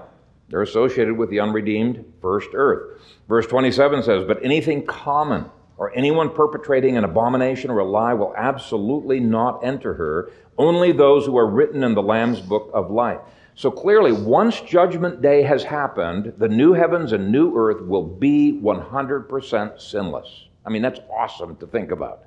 [0.47, 3.01] They're associated with the unredeemed first earth.
[3.27, 8.35] Verse 27 says, But anything common or anyone perpetrating an abomination or a lie will
[8.37, 13.21] absolutely not enter her, only those who are written in the Lamb's book of life.
[13.55, 18.59] So clearly, once Judgment Day has happened, the new heavens and new earth will be
[18.61, 20.45] 100% sinless.
[20.65, 22.23] I mean, that's awesome to think about.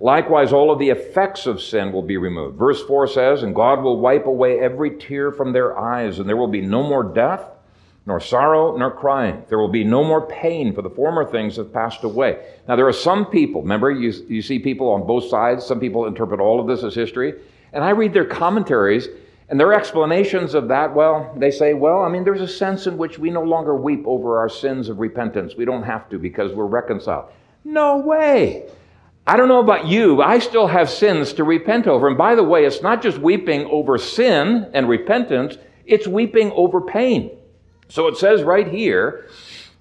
[0.00, 2.56] Likewise, all of the effects of sin will be removed.
[2.56, 6.36] Verse 4 says, And God will wipe away every tear from their eyes, and there
[6.36, 7.42] will be no more death,
[8.06, 9.42] nor sorrow, nor crying.
[9.48, 12.38] There will be no more pain, for the former things have passed away.
[12.68, 15.66] Now, there are some people, remember, you, you see people on both sides.
[15.66, 17.34] Some people interpret all of this as history.
[17.72, 19.08] And I read their commentaries,
[19.48, 22.96] and their explanations of that, well, they say, well, I mean, there's a sense in
[22.98, 25.56] which we no longer weep over our sins of repentance.
[25.56, 27.32] We don't have to because we're reconciled.
[27.64, 28.68] No way.
[29.26, 32.08] I don't know about you, but I still have sins to repent over.
[32.08, 36.80] And by the way, it's not just weeping over sin and repentance, it's weeping over
[36.80, 37.30] pain.
[37.88, 39.28] So it says right here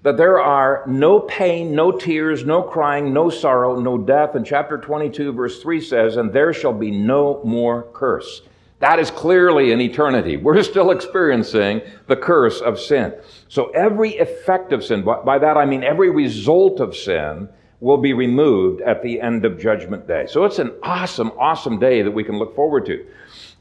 [0.03, 4.36] that there are no pain, no tears, no crying, no sorrow, no death.
[4.36, 8.41] And chapter 22, verse 3 says, And there shall be no more curse.
[8.80, 10.38] That is clearly in eternity.
[10.38, 13.15] We're still experiencing the curse of sin.
[13.47, 17.49] So every effect of sin, by that I mean every result of sin,
[17.80, 20.25] will be removed at the end of Judgment Day.
[20.28, 23.05] So it's an awesome, awesome day that we can look forward to.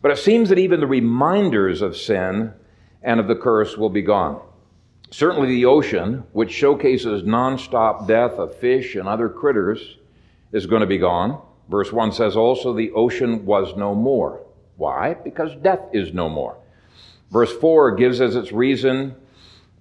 [0.01, 2.53] But it seems that even the reminders of sin
[3.03, 4.41] and of the curse will be gone.
[5.11, 9.99] Certainly, the ocean, which showcases nonstop death of fish and other critters,
[10.53, 11.41] is going to be gone.
[11.69, 14.45] Verse 1 says also, the ocean was no more.
[14.77, 15.15] Why?
[15.15, 16.57] Because death is no more.
[17.31, 19.15] Verse 4 gives as its reason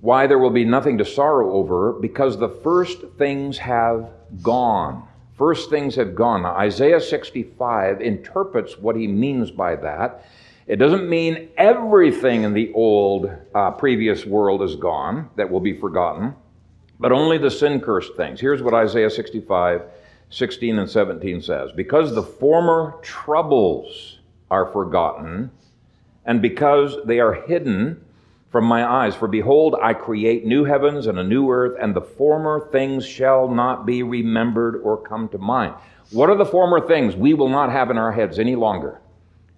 [0.02, 4.10] why there will be nothing to sorrow over, because the first things have
[4.42, 5.08] gone.
[5.38, 6.44] First things have gone.
[6.44, 10.26] Now, Isaiah 65 interprets what he means by that.
[10.68, 15.78] It doesn't mean everything in the old uh, previous world is gone, that will be
[15.78, 16.36] forgotten,
[17.00, 18.40] but only the sin cursed things.
[18.40, 19.84] Here's what Isaiah 65,
[20.30, 24.20] 16 and 17 says Because the former troubles
[24.50, 25.52] are forgotten,
[26.26, 28.04] and because they are hidden,
[28.56, 29.14] from my eyes.
[29.14, 33.50] For behold, I create new heavens and a new earth, and the former things shall
[33.50, 35.74] not be remembered or come to mind.
[36.12, 39.02] What are the former things we will not have in our heads any longer?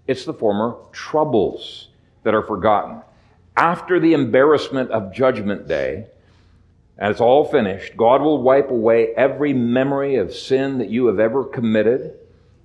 [0.07, 1.89] It's the former troubles
[2.23, 3.03] that are forgotten.
[3.55, 6.07] After the embarrassment of Judgment Day,
[6.97, 11.19] and it's all finished, God will wipe away every memory of sin that you have
[11.19, 12.15] ever committed,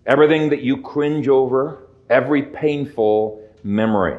[0.07, 4.19] everything that you cringe over, every painful memory.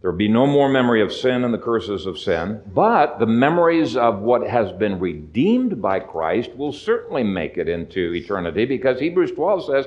[0.00, 3.26] There will be no more memory of sin and the curses of sin, but the
[3.26, 9.00] memories of what has been redeemed by Christ will certainly make it into eternity because
[9.00, 9.86] Hebrews 12 says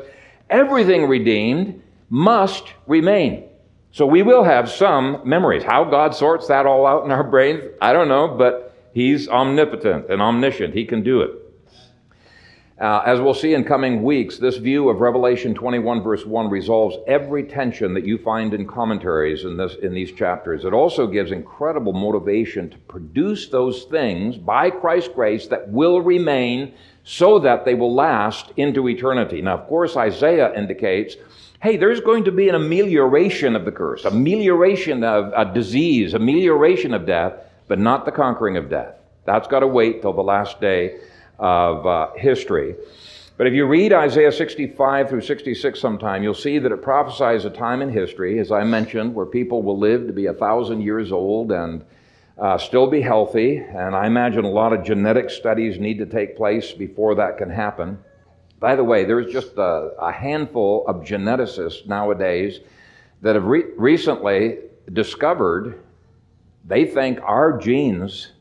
[0.49, 3.45] everything redeemed must remain.
[3.93, 5.63] So we will have some memories.
[5.63, 10.09] How God sorts that all out in our brains, I don't know, but He's omnipotent
[10.09, 10.73] and omniscient.
[10.73, 11.31] He can do it.
[12.81, 16.97] Uh, as we'll see in coming weeks, this view of Revelation 21, verse 1, resolves
[17.05, 20.65] every tension that you find in commentaries in, this, in these chapters.
[20.65, 26.73] It also gives incredible motivation to produce those things by Christ's grace that will remain
[27.03, 29.43] so that they will last into eternity.
[29.43, 31.17] Now, of course, Isaiah indicates
[31.61, 36.95] hey, there's going to be an amelioration of the curse, amelioration of a disease, amelioration
[36.95, 37.33] of death,
[37.67, 38.95] but not the conquering of death.
[39.25, 40.99] That's got to wait till the last day
[41.41, 42.75] of uh, history.
[43.35, 47.49] But if you read Isaiah 65 through 66 sometime, you'll see that it prophesies a
[47.49, 51.11] time in history, as I mentioned, where people will live to be a thousand years
[51.11, 51.83] old and
[52.37, 53.57] uh, still be healthy.
[53.57, 57.49] And I imagine a lot of genetic studies need to take place before that can
[57.49, 57.97] happen.
[58.59, 62.59] By the way, there's just a, a handful of geneticists nowadays
[63.23, 64.59] that have re- recently
[64.93, 65.81] discovered
[66.63, 68.33] they think our genes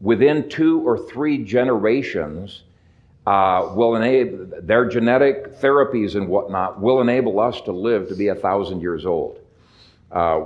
[0.00, 2.62] within two or three generations
[3.26, 8.28] uh, will enable their genetic therapies and whatnot will enable us to live to be
[8.28, 9.40] a thousand years old.
[10.12, 10.38] Uh,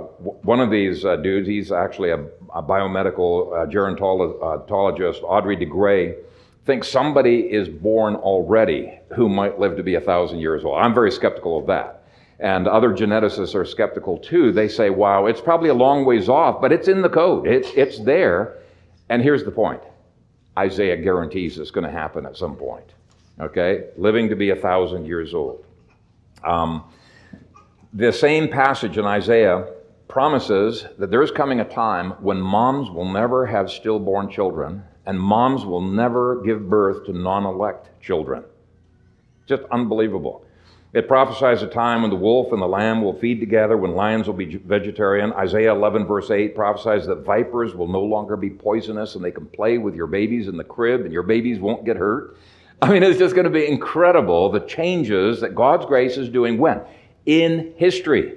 [0.43, 2.17] one of these uh, dudes, he's actually a,
[2.55, 6.15] a biomedical uh, gerontologist, Aubrey de Grey,
[6.65, 10.77] thinks somebody is born already who might live to be a thousand years old.
[10.79, 12.03] I'm very skeptical of that.
[12.39, 14.51] And other geneticists are skeptical too.
[14.51, 17.45] They say, wow, it's probably a long ways off, but it's in the code.
[17.47, 18.57] It's, it's there.
[19.11, 19.81] And here's the point
[20.57, 22.93] Isaiah guarantees it's going to happen at some point.
[23.41, 23.89] Okay?
[23.97, 25.65] Living to be a thousand years old.
[26.45, 26.85] Um,
[27.93, 29.67] the same passage in Isaiah
[30.07, 35.65] promises that there's coming a time when moms will never have stillborn children and moms
[35.65, 38.45] will never give birth to non elect children.
[39.45, 40.45] Just unbelievable.
[40.93, 44.27] It prophesies a time when the wolf and the lamb will feed together, when lions
[44.27, 45.31] will be vegetarian.
[45.33, 49.45] Isaiah 11, verse 8, prophesies that vipers will no longer be poisonous and they can
[49.45, 52.35] play with your babies in the crib and your babies won't get hurt.
[52.81, 56.57] I mean, it's just going to be incredible the changes that God's grace is doing
[56.57, 56.81] when?
[57.25, 58.33] In history.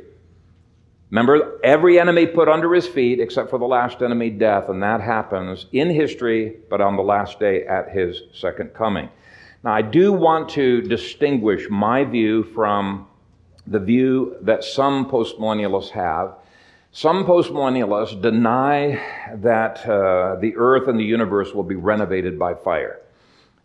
[1.10, 5.00] Remember, every enemy put under his feet except for the last enemy, death, and that
[5.00, 9.08] happens in history, but on the last day at his second coming.
[9.64, 13.06] Now, I do want to distinguish my view from
[13.66, 16.34] the view that some postmillennialists have.
[16.92, 19.02] Some postmillennialists deny
[19.36, 23.00] that uh, the earth and the universe will be renovated by fire.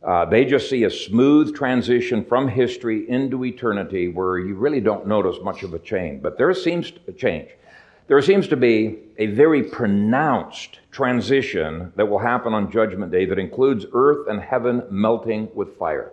[0.01, 5.05] Uh, they just see a smooth transition from history into eternity where you really don't
[5.05, 6.23] notice much of a change.
[6.23, 7.49] But there seems to a change.
[8.09, 13.37] There seems to be a very pronounced transition that will happen on Judgment Day that
[13.37, 16.11] includes earth and heaven melting with fire.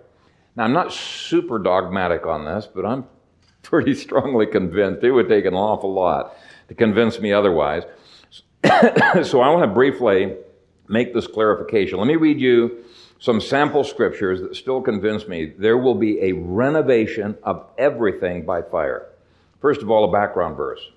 [0.57, 3.07] Now, I'm not super dogmatic on this, but I'm
[3.63, 6.37] pretty strongly convinced it would take an awful lot
[6.69, 7.85] to convince me otherwise.
[8.63, 10.37] so I want to briefly
[10.89, 11.97] make this clarification.
[11.97, 12.85] Let me read you
[13.21, 18.61] some sample scriptures that still convince me there will be a renovation of everything by
[18.61, 19.07] fire.
[19.63, 20.91] First of all, a background verse.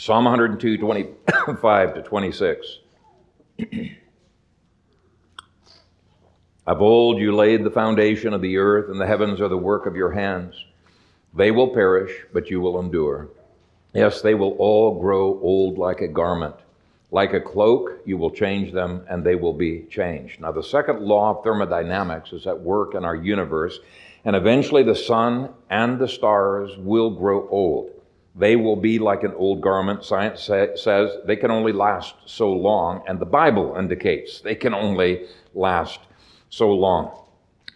[0.00, 2.78] Psalm 102, 25 to 26.
[6.66, 9.84] of old you laid the foundation of the earth, and the heavens are the work
[9.84, 10.54] of your hands.
[11.34, 13.28] They will perish, but you will endure.
[13.92, 16.56] Yes, they will all grow old like a garment.
[17.10, 20.40] Like a cloak, you will change them, and they will be changed.
[20.40, 23.78] Now, the second law of thermodynamics is at work in our universe,
[24.24, 27.99] and eventually the sun and the stars will grow old.
[28.40, 30.02] They will be like an old garment.
[30.02, 34.72] Science say, says they can only last so long, and the Bible indicates they can
[34.72, 36.00] only last
[36.48, 37.14] so long.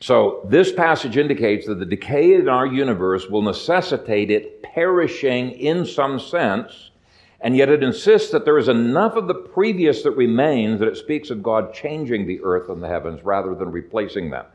[0.00, 5.84] So, this passage indicates that the decay in our universe will necessitate it perishing in
[5.84, 6.90] some sense,
[7.42, 10.96] and yet it insists that there is enough of the previous that remains that it
[10.96, 14.46] speaks of God changing the earth and the heavens rather than replacing them.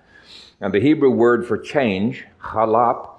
[0.60, 3.12] And the Hebrew word for change, halap,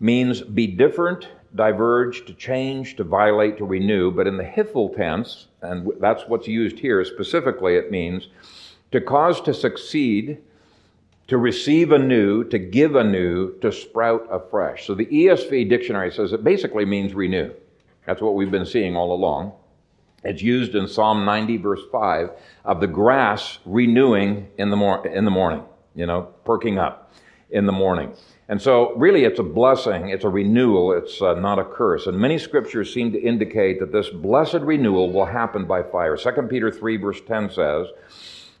[0.00, 4.10] means be different diverge, to change, to violate, to renew.
[4.10, 8.28] But in the Hiphil tense, and that's what's used here specifically, it means
[8.92, 10.38] to cause to succeed,
[11.28, 14.86] to receive anew, to give anew, to sprout afresh.
[14.86, 17.52] So the ESV dictionary says it basically means renew.
[18.06, 19.52] That's what we've been seeing all along.
[20.22, 22.30] It's used in Psalm 90, verse 5,
[22.64, 25.62] of the grass renewing in the, mor- in the morning,
[25.94, 27.12] you know, perking up
[27.50, 28.14] in the morning.
[28.46, 32.06] And so, really, it's a blessing, it's a renewal, it's uh, not a curse.
[32.06, 36.16] And many scriptures seem to indicate that this blessed renewal will happen by fire.
[36.16, 37.86] 2 Peter 3, verse 10 says,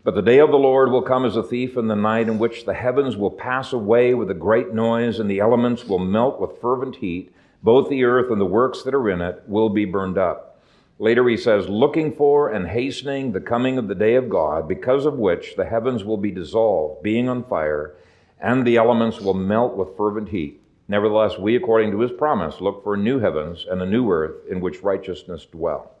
[0.02, 2.38] But the day of the Lord will come as a thief in the night, in
[2.38, 6.40] which the heavens will pass away with a great noise, and the elements will melt
[6.40, 7.34] with fervent heat.
[7.62, 10.60] both the earth and the works that are in it will be burned up.
[10.98, 15.04] Later he says, looking for and hastening the coming of the day of God, because
[15.04, 17.96] of which the heavens will be dissolved, being on fire,
[18.44, 20.60] and the elements will melt with fervent heat.
[20.86, 24.60] Nevertheless, we, according to his promise, look for new heavens and a new earth in
[24.60, 25.94] which righteousness dwell.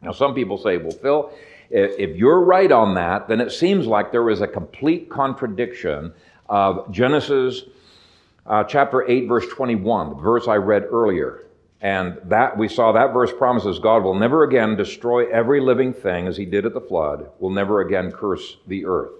[0.00, 1.32] Now, some people say, well, Phil,
[1.68, 6.12] if you're right on that, then it seems like there is a complete contradiction
[6.48, 7.64] of Genesis
[8.46, 11.44] uh, chapter 8, verse 21, the verse I read earlier.
[11.80, 16.28] And that we saw that verse promises God will never again destroy every living thing
[16.28, 19.12] as he did at the flood, will never again curse the earth.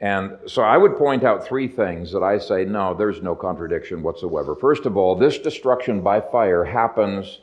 [0.00, 4.02] And so I would point out three things that I say, no, there's no contradiction
[4.02, 4.56] whatsoever.
[4.56, 7.40] First of all, this destruction by fire happens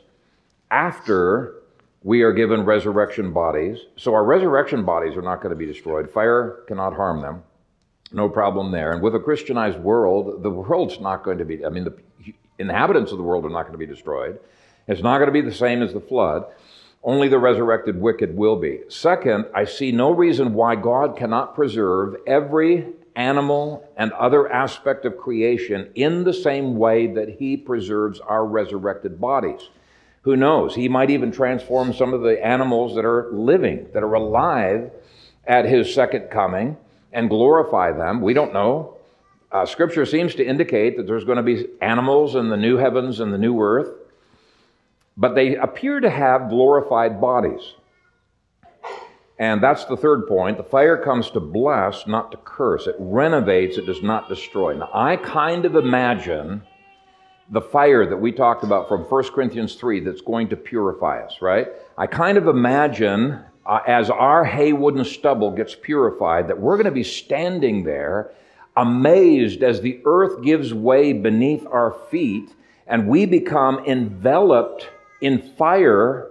[0.70, 1.54] after
[2.02, 3.78] we are given resurrection bodies.
[3.96, 6.10] So our resurrection bodies are not going to be destroyed.
[6.10, 7.42] Fire cannot harm them.
[8.12, 8.92] No problem there.
[8.92, 13.12] And with a Christianized world, the world's not going to be, I mean, the inhabitants
[13.12, 14.40] of the world are not going to be destroyed.
[14.88, 16.46] It's not going to be the same as the flood.
[17.02, 18.80] Only the resurrected wicked will be.
[18.88, 25.16] Second, I see no reason why God cannot preserve every animal and other aspect of
[25.16, 29.60] creation in the same way that He preserves our resurrected bodies.
[30.22, 30.74] Who knows?
[30.74, 34.90] He might even transform some of the animals that are living, that are alive
[35.46, 36.76] at His second coming,
[37.12, 38.20] and glorify them.
[38.20, 38.96] We don't know.
[39.50, 43.20] Uh, scripture seems to indicate that there's going to be animals in the new heavens
[43.20, 43.88] and the new earth,
[45.18, 47.74] but they appear to have glorified bodies.
[49.40, 50.56] And that's the third point.
[50.56, 52.86] The fire comes to bless, not to curse.
[52.86, 54.76] It renovates, it does not destroy.
[54.76, 56.62] Now, I kind of imagine
[57.50, 61.40] the fire that we talked about from 1 Corinthians 3 that's going to purify us,
[61.40, 61.68] right?
[61.96, 66.76] I kind of imagine uh, as our hay, wood, and stubble gets purified that we're
[66.76, 68.32] going to be standing there
[68.76, 72.54] amazed as the earth gives way beneath our feet
[72.86, 74.88] and we become enveloped
[75.20, 76.30] in fire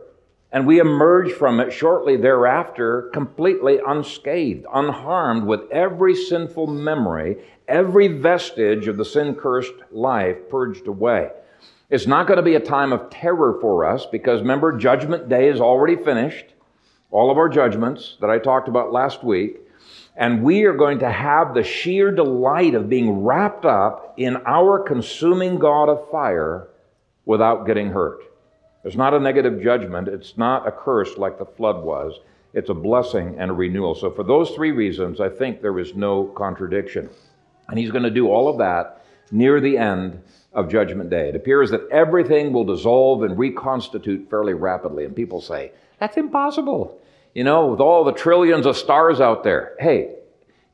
[0.52, 8.08] and we emerge from it shortly thereafter completely unscathed, unharmed with every sinful memory, every
[8.08, 11.32] vestige of the sin cursed life purged away.
[11.90, 15.50] It's not going to be a time of terror for us because remember, Judgment Day
[15.50, 16.54] is already finished.
[17.12, 19.58] All of our judgments that I talked about last week.
[20.16, 24.80] And we are going to have the sheer delight of being wrapped up in our
[24.80, 26.68] consuming God of fire
[27.26, 28.27] without getting hurt.
[28.88, 30.08] It's not a negative judgment.
[30.08, 32.20] It's not a curse like the flood was.
[32.54, 33.94] It's a blessing and a renewal.
[33.94, 37.10] So, for those three reasons, I think there is no contradiction.
[37.68, 40.22] And he's going to do all of that near the end
[40.54, 41.30] of Judgment Day.
[41.30, 45.06] It appears that everything will dissolve and reconstitute fairly rapidly.
[45.06, 47.00] And people say, that's impossible.
[47.34, 49.76] You know, with all the trillions of stars out there.
[49.80, 50.16] Hey,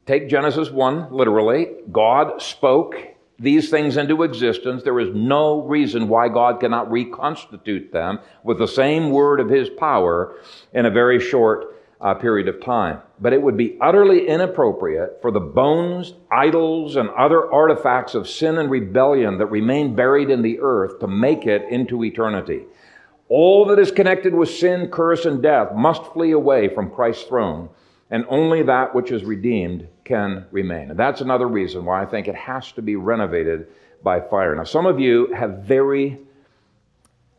[0.06, 1.72] take Genesis 1 literally.
[1.92, 4.84] God spoke these things into existence.
[4.84, 9.70] There is no reason why God cannot reconstitute them with the same word of His
[9.70, 10.36] power
[10.74, 13.00] in a very short uh, period of time.
[13.20, 18.58] But it would be utterly inappropriate for the bones, idols, and other artifacts of sin
[18.58, 22.64] and rebellion that remain buried in the earth to make it into eternity.
[23.30, 27.70] All that is connected with sin, curse, and death must flee away from Christ's throne,
[28.14, 30.92] and only that which is redeemed can remain.
[30.92, 33.66] And that's another reason why I think it has to be renovated
[34.04, 34.54] by fire.
[34.54, 36.20] Now, some of you have very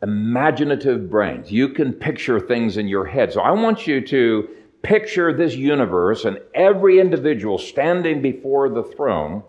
[0.03, 1.49] imaginative brains.
[1.49, 3.31] You can picture things in your head.
[3.31, 4.49] So I want you to
[4.81, 9.43] picture this universe and every individual standing before the throne.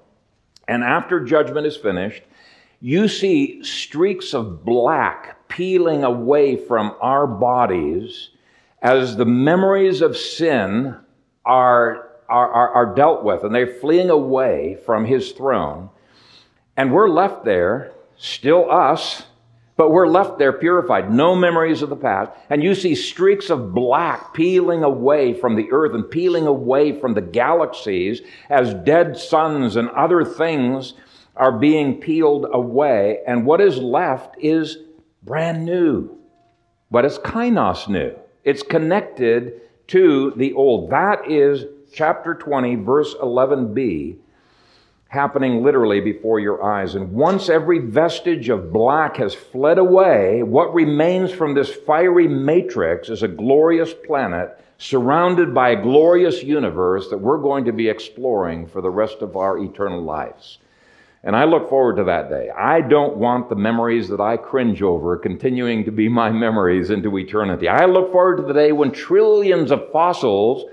[0.69, 2.23] And after judgment is finished,
[2.81, 8.29] you see streaks of black peeling away from our bodies
[8.81, 10.97] as the memories of sin
[11.47, 15.89] are, are, are, are, dealt with and they're fleeing away from his throne.
[16.77, 19.23] And we're left there, still us,
[19.77, 22.33] but we're left there purified, no memories of the past.
[22.51, 27.15] And you see streaks of black peeling away from the earth and peeling away from
[27.15, 30.95] the galaxies as dead suns and other things
[31.37, 34.79] are being peeled away, and what is left is
[35.23, 36.17] brand new.
[36.91, 38.17] But it's kainos new.
[38.43, 40.91] It's connected to the old.
[40.91, 44.17] That is chapter 20, verse 11b,
[45.09, 46.95] happening literally before your eyes.
[46.95, 53.09] And once every vestige of black has fled away, what remains from this fiery matrix
[53.09, 58.67] is a glorious planet surrounded by a glorious universe that we're going to be exploring
[58.67, 60.59] for the rest of our eternal lives.
[61.27, 62.51] And I look forward to that day.
[62.51, 67.19] I don't want the memories that I cringe over continuing to be my memories into
[67.19, 67.69] eternity.
[67.69, 70.71] I look forward to the day when trillions of fossils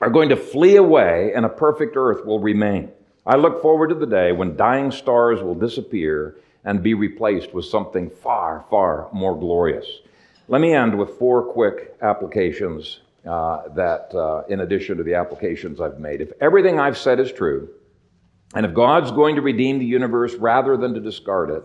[0.00, 2.90] are going to flee away and a perfect earth will remain.
[3.24, 7.64] I look forward to the day when dying stars will disappear and be replaced with
[7.64, 9.86] something far, far more glorious.
[10.48, 15.80] Let me end with four quick applications uh, that, uh, in addition to the applications
[15.80, 16.20] I've made.
[16.20, 17.68] If everything I've said is true,
[18.54, 21.62] and if God's going to redeem the universe rather than to discard it,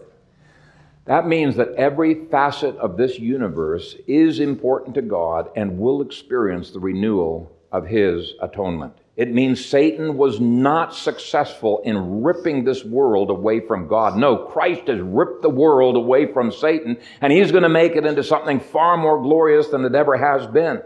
[1.05, 6.71] that means that every facet of this universe is important to God and will experience
[6.71, 8.93] the renewal of His atonement.
[9.15, 14.17] It means Satan was not successful in ripping this world away from God.
[14.17, 18.05] No, Christ has ripped the world away from Satan, and He's going to make it
[18.05, 20.81] into something far more glorious than it ever has been.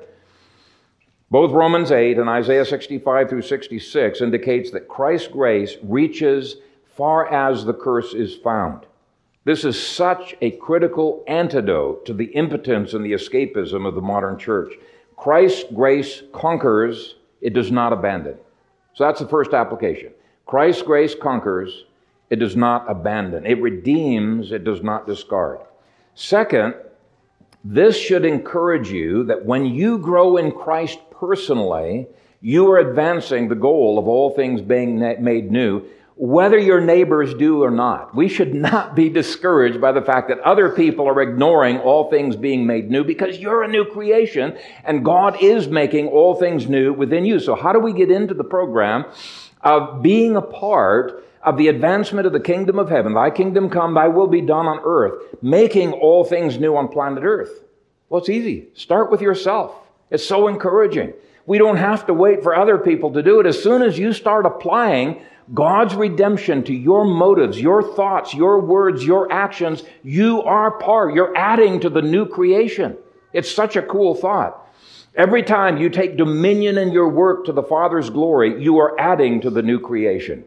[1.31, 6.55] Both Romans 8 and Isaiah 65 through 66 indicates that Christ's grace reaches
[6.95, 8.87] far as the curse is found.
[9.45, 14.39] This is such a critical antidote to the impotence and the escapism of the modern
[14.39, 14.73] church.
[15.17, 18.37] Christ's grace conquers, it does not abandon.
[18.95, 20.11] So that's the first application.
[20.47, 21.85] Christ's grace conquers,
[22.31, 23.45] it does not abandon.
[23.45, 25.59] It redeems, it does not discard.
[26.15, 26.73] Second,
[27.63, 32.07] this should encourage you that when you grow in Christ personally,
[32.41, 35.83] you are advancing the goal of all things being made new,
[36.15, 38.15] whether your neighbors do or not.
[38.15, 42.35] We should not be discouraged by the fact that other people are ignoring all things
[42.35, 46.93] being made new because you're a new creation and God is making all things new
[46.93, 47.39] within you.
[47.39, 49.05] So, how do we get into the program
[49.61, 51.25] of being a part?
[51.41, 54.67] Of the advancement of the kingdom of heaven, thy kingdom come, thy will be done
[54.67, 57.63] on earth, making all things new on planet earth.
[58.09, 58.67] Well, it's easy.
[58.73, 59.73] Start with yourself.
[60.11, 61.13] It's so encouraging.
[61.45, 63.45] We don't have to wait for other people to do it.
[63.45, 65.21] As soon as you start applying
[65.53, 71.15] God's redemption to your motives, your thoughts, your words, your actions, you are part.
[71.15, 72.97] You're adding to the new creation.
[73.33, 74.67] It's such a cool thought.
[75.15, 79.41] Every time you take dominion in your work to the Father's glory, you are adding
[79.41, 80.45] to the new creation.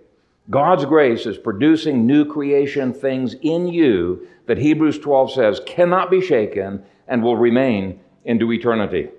[0.50, 6.20] God's grace is producing new creation things in you that Hebrews 12 says cannot be
[6.20, 9.10] shaken and will remain into eternity.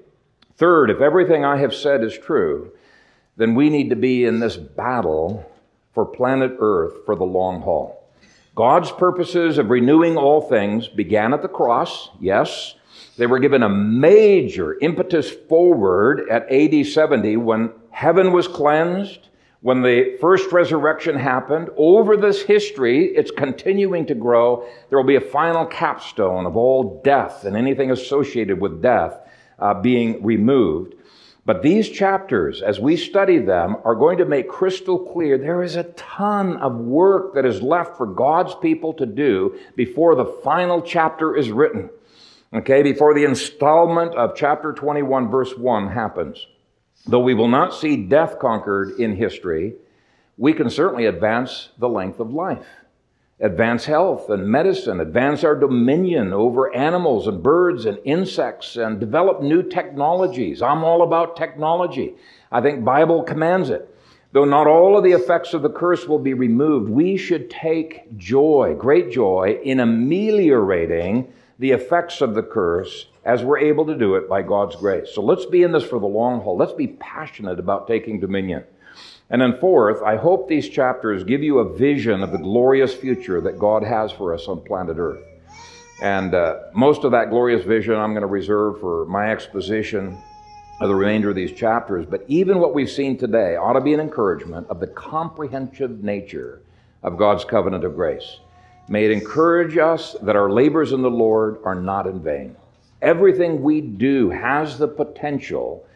[0.56, 2.72] Third, if everything I have said is true,
[3.38, 5.50] then we need to be in this battle
[5.94, 8.00] for planet Earth for the long haul.
[8.56, 12.76] God's purposes of renewing all things began at the cross, yes.
[13.18, 19.30] They were given a major impetus forward at AD 70 when heaven was cleansed,
[19.62, 21.70] when the first resurrection happened.
[21.78, 24.68] Over this history, it's continuing to grow.
[24.90, 29.23] There will be a final capstone of all death and anything associated with death
[29.60, 30.96] uh, being removed.
[31.46, 35.76] But these chapters, as we study them, are going to make crystal clear there is
[35.76, 40.82] a ton of work that is left for God's people to do before the final
[40.82, 41.90] chapter is written.
[42.54, 46.48] Okay, before the installment of chapter 21, verse 1 happens.
[47.06, 49.74] Though we will not see death conquered in history,
[50.38, 52.66] we can certainly advance the length of life
[53.40, 59.42] advance health and medicine, advance our dominion over animals and birds and insects, and develop
[59.42, 60.62] new technologies.
[60.62, 62.16] I'm all about technology.
[62.52, 63.90] I think Bible commands it.
[64.32, 68.18] Though not all of the effects of the curse will be removed, we should take
[68.18, 74.16] joy, great joy, in ameliorating the effects of the curse as we're able to do
[74.16, 75.10] it by God's grace.
[75.14, 76.58] So let's be in this for the long haul.
[76.58, 78.64] Let's be passionate about taking dominion.
[79.34, 83.42] And then, fourth, I hope these chapters give you a vision of the glorious future
[83.42, 85.24] that God has for us on planet Earth.
[86.04, 90.16] And uh, most of that glorious vision I'm going to reserve for my exposition
[90.80, 92.06] of the remainder of these chapters.
[92.06, 96.62] But even what we've seen today ought to be an encouragement of the comprehensive nature
[97.02, 98.38] of God's covenant of grace.
[98.88, 102.56] May it encourage us that our labors in the Lord are not in vain.
[103.02, 105.88] Everything we do has the potential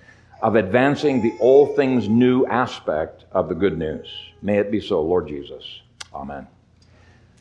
[0.42, 4.08] of advancing the all things new aspect of the good news.
[4.42, 5.82] May it be so, Lord Jesus.
[6.14, 6.48] Amen.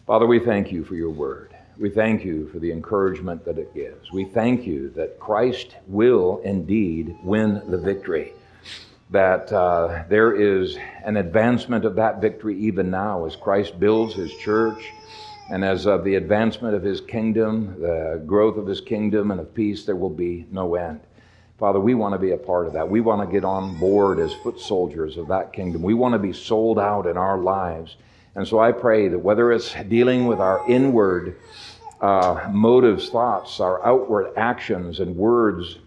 [0.07, 1.55] Father, we thank you for your word.
[1.79, 4.11] We thank you for the encouragement that it gives.
[4.11, 8.33] We thank you that Christ will indeed win the victory,
[9.11, 14.35] that uh, there is an advancement of that victory even now as Christ builds his
[14.35, 14.95] church
[15.51, 19.55] and as of the advancement of his kingdom, the growth of his kingdom and of
[19.55, 21.01] peace, there will be no end.
[21.59, 22.89] Father, we want to be a part of that.
[22.89, 25.83] We want to get on board as foot soldiers of that kingdom.
[25.83, 27.97] We want to be sold out in our lives.
[28.35, 31.37] And so I pray that whether it's dealing with our inward
[32.03, 35.79] uh, motives, thoughts, our outward actions and words,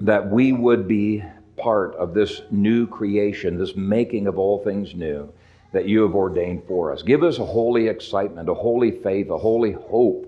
[0.00, 1.24] that we would be
[1.56, 5.32] part of this new creation, this making of all things new
[5.72, 7.02] that you have ordained for us.
[7.02, 10.27] Give us a holy excitement, a holy faith, a holy hope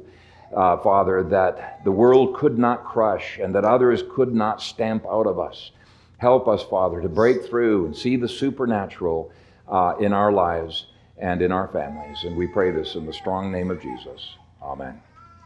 [0.54, 5.26] uh, Father, that the world could not crush and that others could not stamp out
[5.26, 5.70] of us.
[6.18, 9.32] Help us, Father, to break through and see the supernatural
[9.68, 10.86] uh, in our lives
[11.18, 12.24] and in our families.
[12.24, 14.36] And we pray this in the strong name of Jesus.
[14.62, 15.00] Amen.